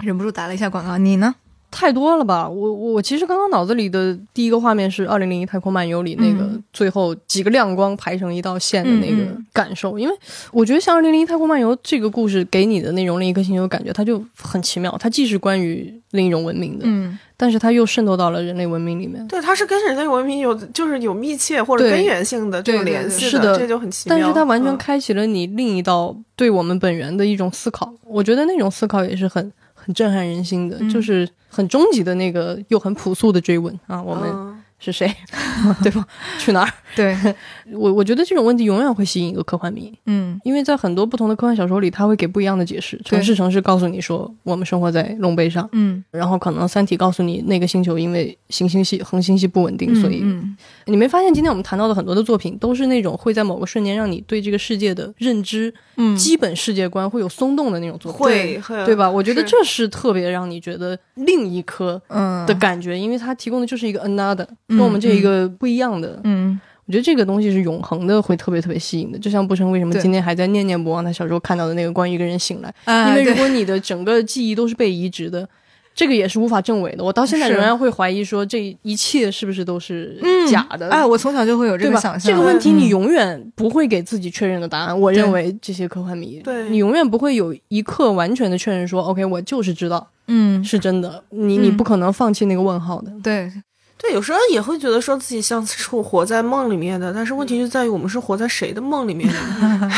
[0.00, 0.96] 忍不住打了一下广告。
[0.98, 1.34] 你呢？
[1.70, 2.48] 太多了吧！
[2.48, 10.14] 我我其实刚刚脑子里的第一个画面是《二零零一太空漫游》里那个最后几个亮光排成一道线的那个感受，因为
[10.52, 14.96] 我觉得像《二零零一太空漫游》这个故事给你的那种另一颗星球感觉，它就很奇妙。
[14.98, 19.26] 它既是关于另一种文明的，嗯，但是它又渗透到了人类文明里面。
[19.26, 24.16] 对，它是跟人类文明有就是有密切或者根源性的这种联系的，这就很奇妙。
[24.16, 27.92] 但是它完全开启了你另一道对我们本源的一种思考。
[28.04, 29.52] 我觉得那种思考也是很。
[29.86, 34.55] 很震撼人心的，就是很终极的那个又很朴素的追问啊，我们。
[34.78, 35.10] 是谁，
[35.82, 36.06] 对吧？
[36.38, 36.72] 去哪儿？
[36.94, 37.16] 对
[37.72, 39.92] 我，我觉得这种问题永远会吸引一个科幻迷。
[40.06, 43.00] 嗯，因为在很多不同的科幻小说里，他会给不一样的解释。
[43.04, 45.68] 城市城市告诉你说，我们生活在龙背上。
[45.72, 50.56] 嗯，然后可能三体告诉你，那个星球因为行星系恒星系不稳定，所以嗯
[50.86, 55.72] 你没发现今天我们谈到的很多的作品，都是那种会在某个瞬间让你对这个世界的认知、
[56.16, 59.10] 基本世界观会有松动的那种作品，会对吧？
[59.10, 64.46] 我觉得这是特别让你觉得另一颗嗯的感觉，因为它提供的就是一个 another。
[64.68, 69.18] 跟我们这一个不一样的，嗯，我觉得这个东西是永恒的，会特别特别吸引的。
[69.18, 72.74] 就像不生为什么今天还在念念不忘他小时候看到的那个关于一个人醒来，
[73.08, 75.48] 因为如果你的整个记忆都是被移植的，
[75.94, 77.02] 这个也是无法证伪的。
[77.02, 80.88] 我到现在仍然会怀疑说这一切是不是都是假的。
[80.90, 82.32] 哎，我从小就会有这个想象。
[82.32, 85.00] 这个问题你永远不会给自己确认的答案。
[85.00, 91.24] 我认为这些科幻迷，对你永远不会有一刻完全的确认说，OK，我就是知道，嗯，是真的。
[91.30, 93.10] 你你不可能放弃那个问号的。
[93.22, 93.50] 对。
[93.98, 99.90] 对，有时候也会觉得说自己像是活在梦里面的，但是问题就在于我们是活在谁的梦里面的。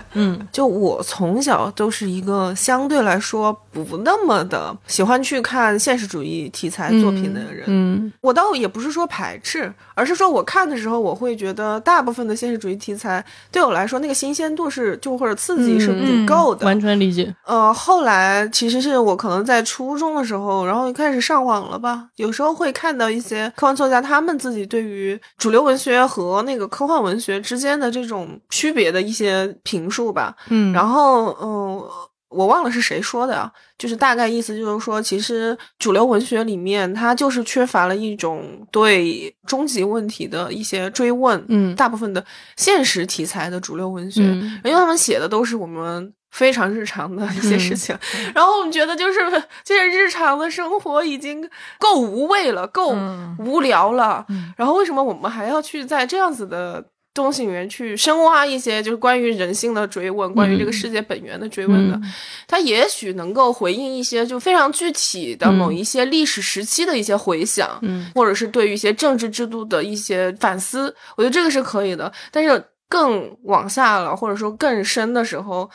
[0.16, 7.64] 嗯，就我从小都是一个相对来说不那么的喜欢去看现实主义题材作品的人。
[7.66, 16.64] 嗯，我倒也不是说排斥，而是说我看的时候，我会觉得大部分的现实主义题材对我来说，那个新鲜度是就或者刺激是不够的。
[16.64, 17.34] 完全理解。
[17.44, 30.05] 呃，后来其实是我可能在初中的时候，然后开始上网了吧，有时候会看到一些科幻作家他们自己对于主流文学和那个科幻文学之间的这种区别的一些评述。
[30.12, 31.82] 吧，嗯，然后嗯，
[32.28, 42.24] 我忘了是谁说的，就是大概意思就是说，其实主流文学里面它就是缺乏了一种对终极问题的一些追问，嗯，大部分的
[42.56, 47.96] 现实题材的主流文学，因为他们写的都是我们非常日常的一些事情，
[48.34, 49.20] 然后我们觉得就是
[49.64, 51.48] 这些日常的生活已经
[51.78, 52.94] 够无味了，够
[53.38, 54.26] 无聊了，
[54.56, 56.84] 然后为什么我们还要去在这样子的？
[57.16, 61.98] 东西里面去深挖一些，就是关于人性的追问，关于这个世界本源的追问的，
[62.46, 67.80] 它也许能够回应一些就非常具体的某一些历史时期的一些回想，
[68.14, 72.12] 或者是对于一些政治制度的一些反思，我觉得这个是可以的。
[72.30, 75.68] 但是更往下了，或者说更深的时候，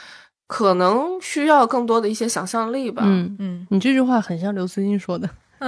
[0.48, 3.02] 可能需要更多的一些想象力吧。
[3.06, 5.30] 嗯嗯，你这句话很像刘慈欣说的。
[5.62, 5.68] 我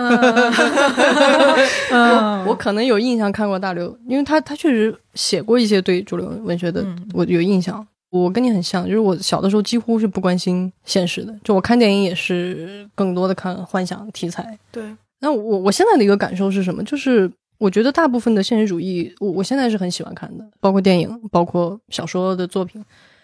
[2.49, 7.85] 我可能有印象看过大刘，因为他他确实写过一些对主流文学的，我有印象。
[8.09, 14.55] 我跟你很像，就是我小的时候几乎是不关心现实的，就我看电影也是更多的看幻想题材。
[14.71, 14.83] 对，
[15.19, 16.83] 那我我现在的一个感受是什么？
[16.83, 22.83] 就是我觉得大部分的现实主义，我我现在是很喜欢看的，包括电影，包括小说的作品。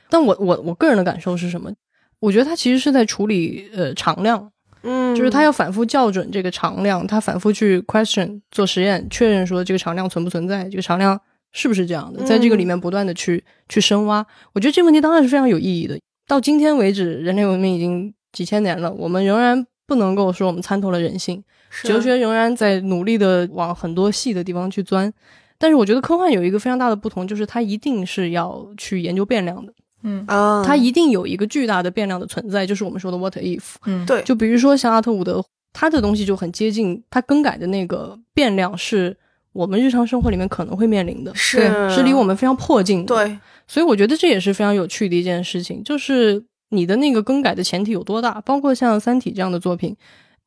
[0.09, 1.71] 但我我我个人的感受是什么？
[2.19, 4.51] 我觉得他其实是在处理呃常量，
[4.83, 11.19] 嗯，就是他要反复校准这个常量，他反复去 question 做实验，确认说这个常量存不存在，这个常量。
[11.51, 12.23] 是不是这样的？
[12.25, 14.23] 在这个里面不断的去去深挖，
[14.53, 15.99] 我觉得这个问题当然是非常有意义的。
[16.27, 21.43] 到今天为止，人类文明已经几千年了，我们仍然不能够说我们参透了人性，
[21.81, 25.11] 哲学仍然在努力的往很多细的地方去钻。
[25.57, 29.73] 但是我觉得科幻有一个非常大的不同，就是它一定是要去研究变量的。
[30.03, 30.23] 嗯。
[30.27, 33.75] 啊，它一定有一个巨大的变量的存在，就是我们说的 what if。
[33.85, 35.43] 嗯，对，就比如说像阿特伍德，
[35.73, 39.17] 他的东西就很接近，他更改的那个变量是。
[39.51, 41.57] 我们日常生活里面可能会面临的是。
[41.89, 43.37] 是离我们非常迫近的，对，
[43.67, 49.93] 所以我觉得这也是非常有趣的一件事情，就是你的那个更改的前提有多大，包括像《三体》这样的作品，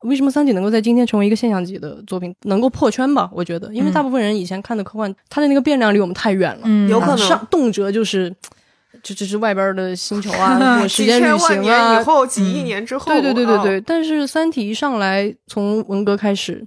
[0.03, 3.29] 为什么《三体》能够在今天成为一个现象级的作品，能够破圈吧？
[3.33, 7.17] 我觉得，因为大部分人以前看的科幻，它的那个变量离我们太远了，嗯，有可能。
[7.17, 8.33] 上动辄就是，
[9.03, 13.81] 就就是外边的星球啊， 或时间旅行啊，以后几亿年之后，对对对对对。
[13.81, 16.65] 但是《三体》一上来，从文革开始。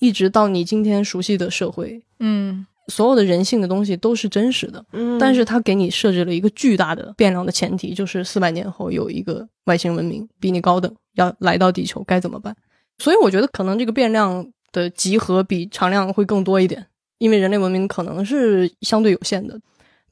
[0.00, 12.54] 一直到你今天熟悉的社会，嗯，所有的人性的东西都是真实的，嗯，但是它给你设置了一个巨大的变量的前提，就是四百年后有一个外星文明比你高等，要来到地球，该怎么办？
[12.98, 16.84] 所以我觉得可能这个变量的集合比常量会更多一点，
[17.16, 19.58] 因为人类文明可能是相对有限的，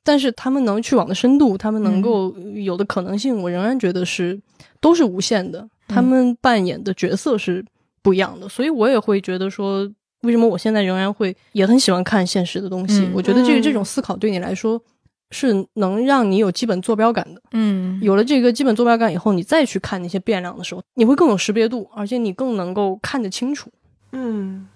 [0.04, 4.40] 但是他们能去往的深度，他们能够有的可能性，我仍然觉得是
[4.80, 7.64] 都是无限的，他们扮演的角色是。
[8.04, 9.88] 不一样的，所以我也会觉得说，
[10.22, 13.08] 为什么我现在仍然会也很喜欢看现实的东西？
[13.14, 14.82] 我觉得这个这种思考对你来说
[15.30, 17.40] 是能让你有基本坐标感的。
[17.52, 23.70] 嗯，有了这个基本坐标感以后，你再去看那些变量的时候，你会更有识别度，而且你更能够看得清楚。
[24.10, 24.66] 嗯，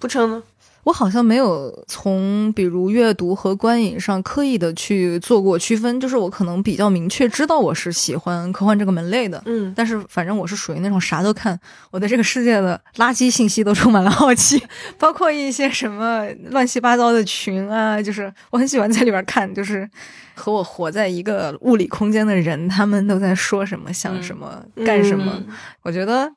[0.00, 0.42] 不成呢？
[0.86, 11.58] 我好像没有从比如阅读和观影上刻意的去做过区分，就是我可能比较明确知道我是喜欢科幻这个门类的，嗯，但是反正我是属于那种啥都看，
[11.90, 14.62] 我对这个世界的垃圾信息都充满了好奇，
[14.96, 19.90] 包括一些什么乱七八糟的群啊，就是我很喜欢在里边看，就是
[20.36, 25.42] 和我活在一个物理空间的人，他们都在说什么、想什么、干什么。
[25.82, 26.30] 我觉得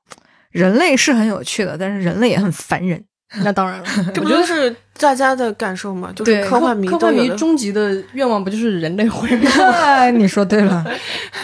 [0.50, 3.06] 人类是很有趣的，但是人类也很烦人。
[3.44, 6.12] 那当然了，这不就是大家的感受吗？
[6.16, 10.10] 就是科幻迷，科幻迷终极的愿望不就是人类毁灭吗？
[10.12, 10.84] 你说对了，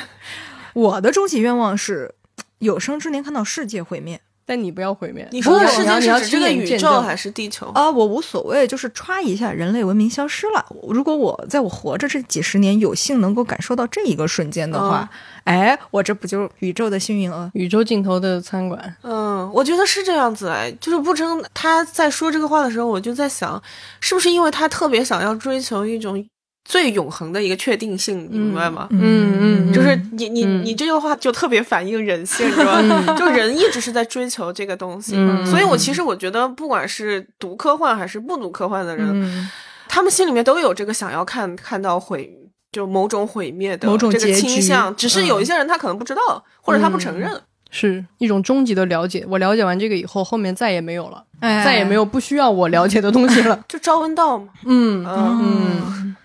[0.74, 2.16] 我的终极愿望是
[2.60, 4.20] 有生之年看到世界毁灭。
[4.46, 5.28] 但你不要毁灭。
[5.32, 7.90] 你说的世界是指这个宇宙还是地球啊？
[7.90, 10.66] 我无所谓，就是歘一下，人类文明消失了。
[10.90, 15.10] 如果我在我活着这几十年有幸能够感受到这一个瞬间的话，
[15.46, 17.50] 哎，我这不就宇宙的幸运儿？
[17.54, 18.96] 宇宙尽头的餐馆。
[19.02, 23.62] 嗯，我觉得是这样子哎，就是不争他在说这个话的时候，我就在想，
[24.00, 26.24] 是不是因为他特别想要追求一种。
[26.66, 28.88] 最永恒的一个确定性，你明白吗？
[28.90, 32.82] 嗯嗯，就是你你你这句话就特别反映人性，是吧？
[33.16, 35.14] 就人一直是在追求这个东西，
[35.46, 39.48] 所以我其实我觉得，不管是读科幻还是不读科幻的人，
[39.88, 42.36] 他们心里面都有这个想要看看到毁，
[42.72, 47.32] 就某种毁灭的这个倾向，只是有一些人他可能不知道，或者他不承认，
[47.70, 49.24] 是一种终极的了解。
[49.30, 54.48] 我了解完这个以后，后面再也没有了，再也没有不需要我了解的东西了， 就朝闻道嘛。
[54.66, 55.06] 嗯。
[55.06, 56.16] 嗯。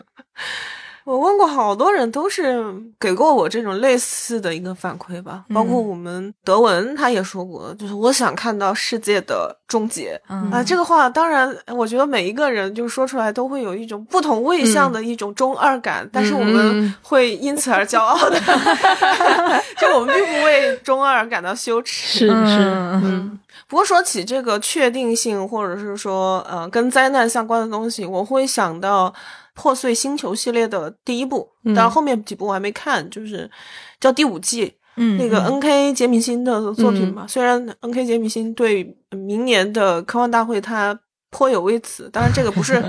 [1.02, 2.62] 我问过好多人，都是
[3.00, 5.44] 给过我这种类似的一个反馈吧。
[5.52, 10.62] 包括我们德文，他也说过，就是我想看到世界的终结啊。
[10.62, 18.38] 这个话当然，我觉得每一个人就说出来都会有一种不同位向的一种中二感，但是我们会因此而骄傲的。
[19.80, 22.28] 就我们并不为中二感到羞耻。
[22.28, 22.58] 是是
[23.02, 23.40] 嗯。
[23.66, 29.12] 不过说起这个确定性，或者是说呃跟灾难相关的东西，我会想到。
[29.54, 33.50] 破碎星球系列的第一部，当然后面几部我还没看，就是
[33.98, 35.92] 叫第五季，嗯，那个 N.K.
[35.92, 37.26] 杰米辛的作品嘛。
[37.26, 38.06] 虽然 N.K.
[38.06, 40.98] 杰米辛对明年的科幻大会他
[41.30, 42.80] 颇有微词，当然这个不是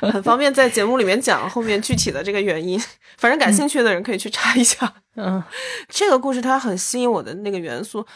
[0.00, 2.80] 很方便在节目里面讲后面具体的这个原因。
[3.16, 4.92] 反正感兴趣的人可以去查一下。
[5.16, 5.42] 嗯，
[5.88, 8.06] 这个故事它很吸引我的那个元素。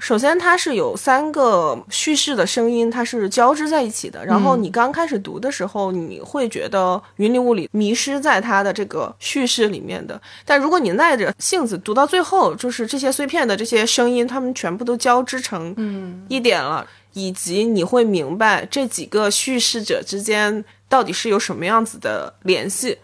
[0.00, 4.24] 首先，它是有三个叙事的声音，它是交织在一起的。
[4.24, 10.20] 然后你刚开始读的时候，你会觉得云里雾里，迷失在它的这个叙事里面的。
[10.44, 16.86] 但如果你耐着性子读到最后，就是这些碎片的这些声音，它们全部都交织成一点了。
[17.12, 22.96] 以及你会明白这几个叙事者之间到底是有什么样子的联系。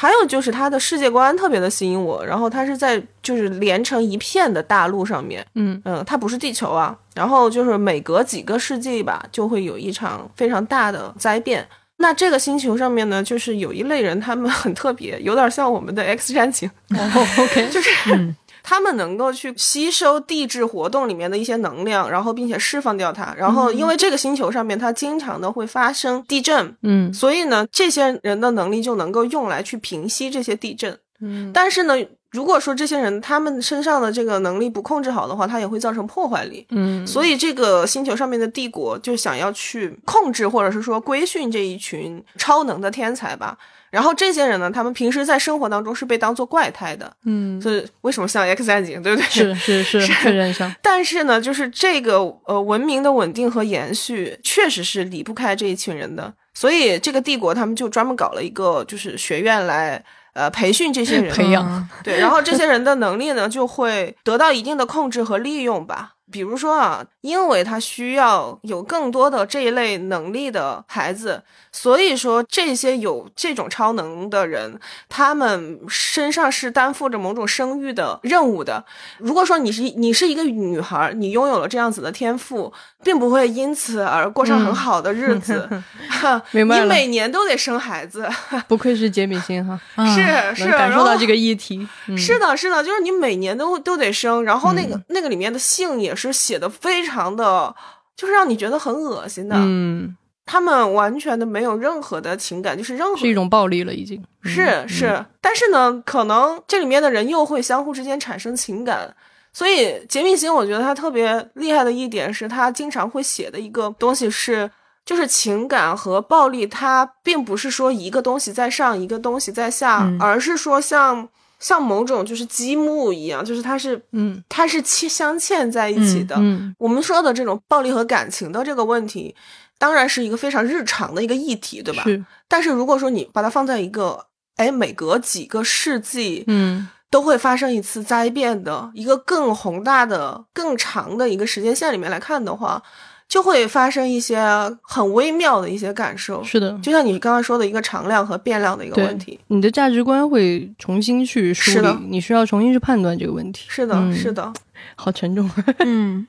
[0.00, 11.68] 还有就是它的世界观特别的吸引我，然后它是在就是连成一片的大陆上面，嗯嗯，它不是地球啊，然后就是每隔几个世纪吧，就会有一场非常大的灾变。
[11.98, 16.66] 那这个星球上面呢，就是有一类人，他们很特别，有点像我们的 X 战警。
[16.96, 18.34] 哦，OK， 就是。
[18.70, 23.34] 他们能够去吸收地质活动里面的一些能量，然后并且释放掉它。
[23.36, 30.96] 然后因为这个星球上面它经常的会发生地震，嗯，所以呢，这些人的能力就能够用来去平息这些地震。
[31.20, 31.96] 嗯，但是呢，
[32.30, 36.64] 如果说这些人他们身上的这个能力不控制好的话，它也会造成破坏力。
[36.70, 43.58] 嗯，所以这个星球上面的帝国就想要去控制或者是说规训这一群超能的天才吧。
[43.90, 49.26] 然后这些人呢，他们平时在生活当中是被当做怪胎的，嗯，所以为什么像 X 战警，对不对？
[49.28, 50.74] 是 是是。
[50.80, 56.32] 但是呢，就是这个呃文明的稳定和延续，确实是离不开这一群人的。
[56.54, 60.02] 所以这个帝国他们就专门搞了一个就是学院来
[60.34, 66.14] 呃培训这些人，培养对，然后这些 人的能力呢就会得到一定的控制和利用吧。
[66.30, 71.42] 比如说啊，因为他需要有更多的这一类能力的孩子。
[71.72, 74.76] 所以说，这些有这种超能的人，
[75.08, 78.84] 他们身上是担负着某种生育的任务的。
[79.18, 82.72] 如果说你是你是一个女孩，你拥有了这样子的天赋，
[83.04, 85.68] 并不会因此而过上很好的日子。
[86.50, 88.28] 明白你每年都得生孩子，
[88.66, 91.86] 不愧是杰米星哈， 是是感受到这个议题。
[92.18, 97.74] 是的，是的，就是你每年都都得生，然后那个那个里面的性也是写的非常的，
[98.16, 99.56] 就是让你觉得很恶心的。
[99.58, 100.16] 嗯。
[100.46, 105.24] 他们完全的没有任何的情感，就是任何是一种暴力了，已经是是。
[105.40, 109.14] 但是呢，可能这里面的人又会相互之间产生情感，
[109.52, 114.68] 所以杰米星我觉得他特别厉害的一点是他经常会写的一个东西是，
[115.04, 121.28] 就是情感和暴力，它并不是说一个东西在上，一个东西在下，而是说像
[121.60, 126.34] 像某种就是积木一样，就是它是嗯，它是牵镶嵌在一起的。
[126.78, 129.36] 我们说的这种暴力和感情的这个问题。
[129.78, 132.02] 当然是一个非常日常的一个议题，对吧？
[132.02, 132.22] 是。
[132.46, 142.82] 但是如果说你把它放在一个，哎，每隔几个世纪，嗯，都会发生一次灾变的一个更宏大的、更长的一个时间线里面来看的话，
[143.30, 144.38] 就会发生一些
[144.82, 146.44] 很微妙的一些感受。
[146.44, 153.64] 是的，就像你刚刚说的一个常量和变量的一个问题，你的价值观会重新去梳理，你需要重新去判断这个问题。
[153.68, 154.52] 是的，是的，
[154.96, 155.48] 好沉重。
[155.86, 156.26] 嗯。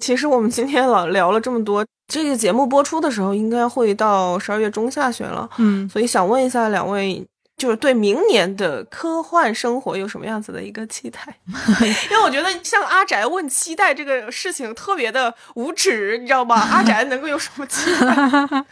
[0.00, 7.24] 其实我们今天老聊了这么多，这个节目播出的时候应该会到十二月中下旬了，嗯，所以想问一下两位，
[7.56, 11.20] 就是对明年的科幻生活有什么样子的一个期待？
[12.10, 16.56] 因为我觉得像阿宅问期待这个事情特别的无耻，你知道吗？
[16.56, 18.64] 阿宅能够有什么期待？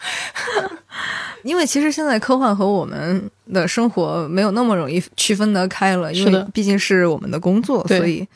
[1.42, 8.26] 因为其实现在科幻和我们的生活没有那么容易区分得开了，因为毕竟是我们的工作，所以。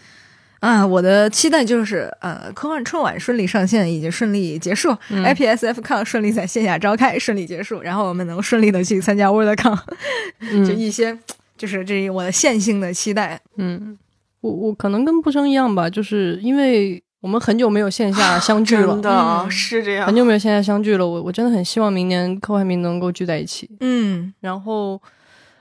[0.60, 9.78] 啊，我的期待就是，呃，科幻春晚顺利上线，已经顺利结束；IPSF Con 顺利在线下召开，顺利结束，然后我们能顺利的去参加 WorldCon，
[10.66, 11.16] 就一些，
[11.58, 13.38] 就是这我的线性的期待。
[13.58, 13.96] 嗯，
[14.40, 21.06] 我我可能跟不生一样吧，就是因为我们很久没有线下相聚了，真的是这样，很久没有线下相聚了。
[21.06, 23.70] 我我真的很希望明年科幻迷能够聚在一起。
[23.80, 25.00] 嗯，然后，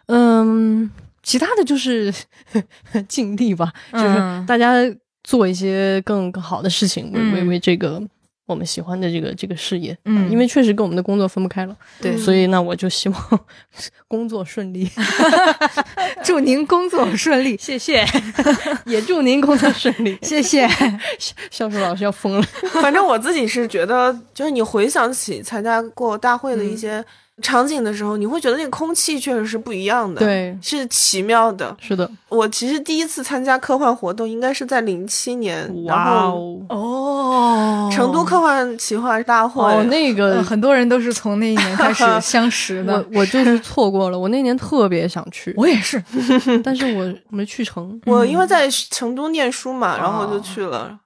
[0.08, 0.90] 嗯。
[1.26, 2.14] 其他的就是
[3.10, 4.76] 尽力吧，就是大家
[5.24, 8.00] 做一些更更好的事情，为为为这个
[8.46, 13.40] 我们喜欢的这个这个事业，嗯，因为确实跟我们的工作分不开了，对，所以那我就希望
[14.08, 14.88] 工作顺利，
[16.24, 18.06] 祝您工作顺利，谢谢，
[18.86, 20.70] 也祝您工作顺利，谢谢，
[21.50, 22.44] 销售老师要疯了，
[22.84, 27.04] 反正我自己是觉得，就是你回想起参加过大会的一些。
[27.42, 31.76] 场景的时候，你会觉得那个空气确实是不一样的，对，是奇妙的。
[31.82, 36.32] 是的，我其实第一次参加科幻活动应该是在零七年，哇
[36.70, 46.02] 哦，成都科幻奇幻大会，哦，那个很多人都是从那一年开始 相识的，我我就是错过了，我那年特别想去， 我也是，
[46.64, 48.00] 但是我没去成。
[48.06, 50.98] 我因为在成都念书嘛，然后就去了。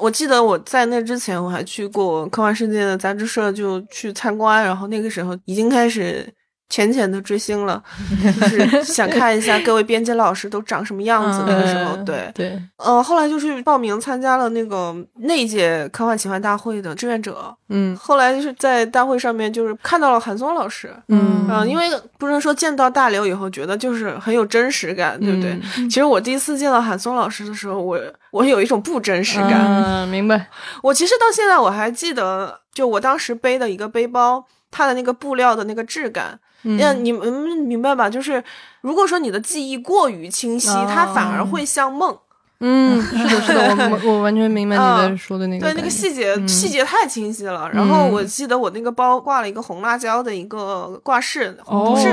[0.00, 4.62] 我记得我在那之前，我还去过科幻世界的杂志社，就去参观。
[4.62, 6.26] 然后那个时候已经开始
[6.68, 7.82] 浅浅的追星了，
[8.22, 11.42] 就是 想看一下各位编辑老师都长什么样子。
[11.46, 17.54] 那个时候，对对，呃，后来就去报名参加了那个那届科幻奇幻大会的志愿者。
[17.70, 20.94] 嗯，后来就是在大会上面就是看到了韩松老师。
[21.08, 21.88] 嗯啊，因为
[22.18, 25.58] 不能说见到大刘以后觉得就是很有真实感，对不对？
[25.88, 27.98] 其实我第一次见到韩松老师的时候，我
[28.30, 29.64] 我有一种不真实感。
[29.66, 30.48] 嗯，明白。
[30.82, 36.38] 我其实到现在我还记得，就我当时背的一个背包，它的那个布料的那个质感。
[36.62, 38.08] 那你们明白吧？
[38.10, 38.42] 就是
[38.80, 42.18] 如果说你的记忆过于清晰，它反而会像梦。
[42.60, 45.64] 嗯，是的，是的，我我完全明白你在说的那个。
[45.64, 47.70] 对，那个细节细节太清晰了。
[47.72, 52.12] 然后我记得我那个包挂了一个红辣椒的一个挂饰，不是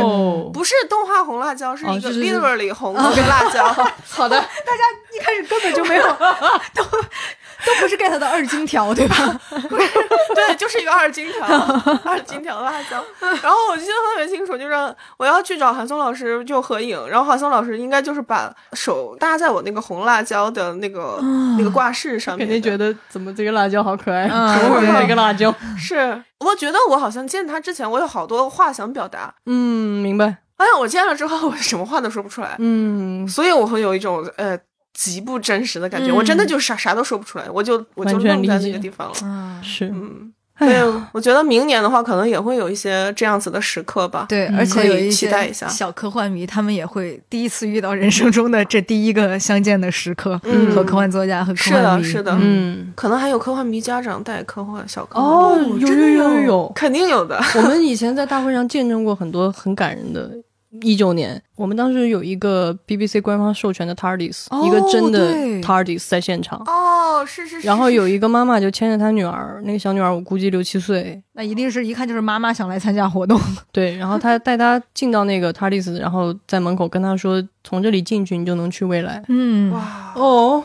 [0.53, 3.65] 不是动画红辣椒，是一个 literally 红的辣椒。
[4.07, 4.83] 好的， 大家
[5.15, 6.05] 一开始根本就没有
[6.75, 6.83] 都。
[7.65, 9.15] 都不是 get 的二金条，对吧？
[9.49, 11.45] 对，就是一个二金条，
[12.05, 13.03] 二金条辣椒。
[13.41, 21.19] 然后我记得特别清楚，就是我要去找韩松老师就合影，然后韩松老师应该就是把手搭在我那个红辣椒的那个
[21.57, 25.53] 那个挂饰上面，肯定觉得怎么这个辣椒好可爱，怎么会这个辣椒？
[25.77, 29.33] 是，我觉得我好像见他之前，我有好多话想表达。
[29.45, 30.37] 嗯，明白。
[30.57, 32.55] 哎呀，我见了之后，我什么话都说不出来。
[32.59, 34.57] 嗯，所以我会有一种呃。
[34.95, 39.61] 极不真实的感觉，我真的就啥啥都说不出来，我就我就愣在那个地方了。
[39.61, 40.81] 是，嗯，对，
[41.11, 44.25] 我觉得明年的话，可能也会有一些这样子的时刻吧。
[44.29, 52.05] 对，而且有一期待一下小科幻迷，他们也会第一次遇到人生中的这第一个相见的时刻，嗯和科幻作家和科幻迷。
[52.05, 57.37] 是的，是的，嗯，可能还有科幻迷家长带科幻小科幻哦，有有有有，肯定有的。
[57.55, 60.31] 我们以前在大会上见证过很多很感人的。
[60.81, 66.61] 一九年，我们当时有一个 BBC 官方授权的 TARDIS，一个真的 TARDIS 在现场。
[66.65, 67.67] 哦，是是是。
[67.67, 73.39] 然后有一个妈妈就牵着她女儿，那个小女儿我估计六七岁，那一定是一看就是妈妈想来参加活动。
[73.71, 80.63] 对，然后她带她进到那个 TARDIS，然后在门口跟她说：“从这里进去，你就能去未来。”嗯，哇哦，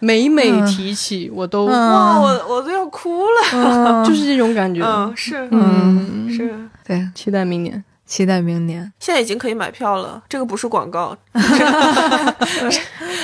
[0.00, 3.22] 每每提起我都哇，我我都要哭
[3.52, 4.82] 了，就是这种感觉。
[4.82, 6.54] 嗯，是，嗯是，
[6.86, 7.82] 对，期待明年。
[8.14, 10.22] 期待明年，现在已经可以买票了。
[10.28, 11.18] 这个不是广告，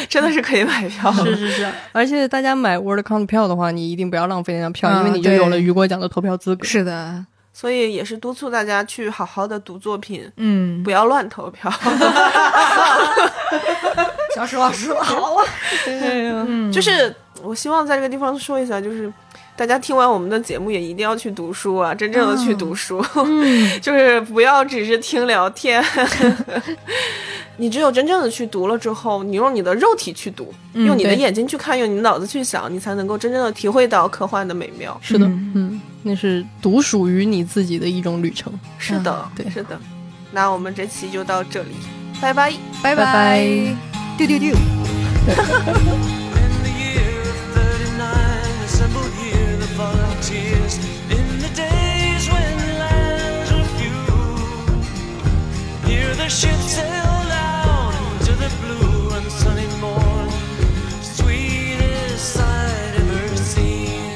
[0.09, 1.13] 真的是可以买票。
[1.13, 6.65] 是是是，而且大家买 WorldCon 票的话，你一定不要浪费那张票，因为你就有了雨果奖的投票资格。
[6.65, 11.73] 是的，所以也是督促大家去好好的读作品，嗯，不要乱投票。
[14.35, 15.45] 小史老师，好啊，
[16.75, 17.15] 就是
[17.45, 19.13] 我希望在这个地方说一下，就是。
[19.61, 21.95] 大家听完我们的节目也一定要去读书啊！
[21.95, 22.99] 真正的去读书，
[23.83, 25.85] 就是不要只是听聊天。
[27.59, 34.99] 你只有真正的去读了之后，你用你的肉体去读，用你的眼睛去看，用你的脑子去想，你才能够真正的体会到科幻的美妙。
[35.03, 38.51] 是的，嗯，那是独属于你自己的一种旅程。
[38.79, 39.79] 是的，对，是的。
[40.33, 41.77] 那我们这期就到这里，
[42.19, 42.51] 拜拜，
[42.83, 43.47] 拜拜，
[44.17, 44.55] 丢丢丢。
[56.21, 60.29] the ship sail out into the blue and sunny morn,
[61.01, 64.13] sweetest sight ever seen.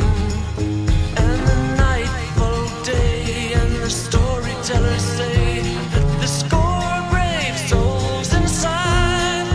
[1.23, 9.49] And the night followed day, and the storytellers say that the score brave souls inside.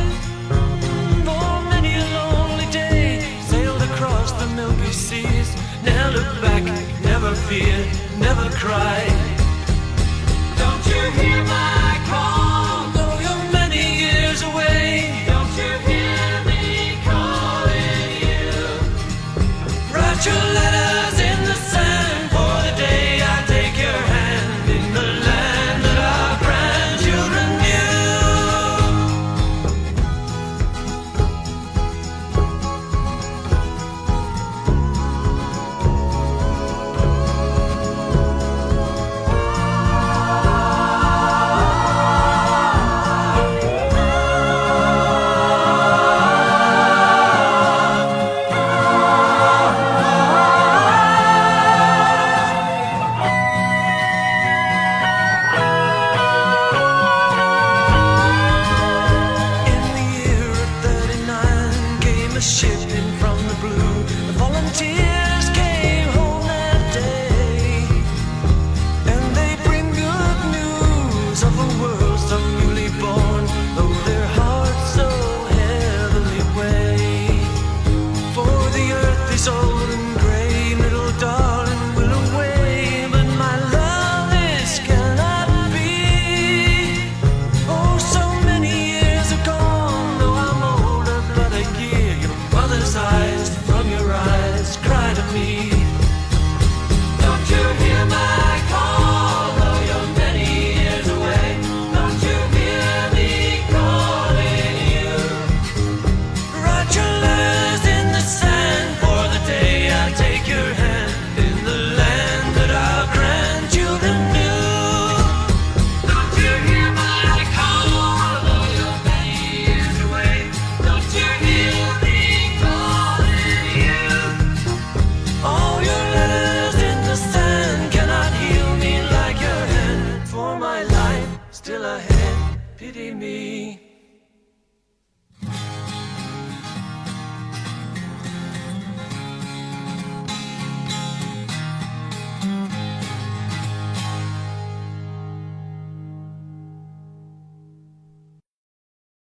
[1.25, 5.49] For many a lonely day sailed across the Milky Seas.
[5.83, 6.63] Never look back,
[7.03, 7.77] never fear,
[8.17, 9.01] never cry.
[10.57, 11.78] Don't you hear my
[20.25, 20.88] You let us?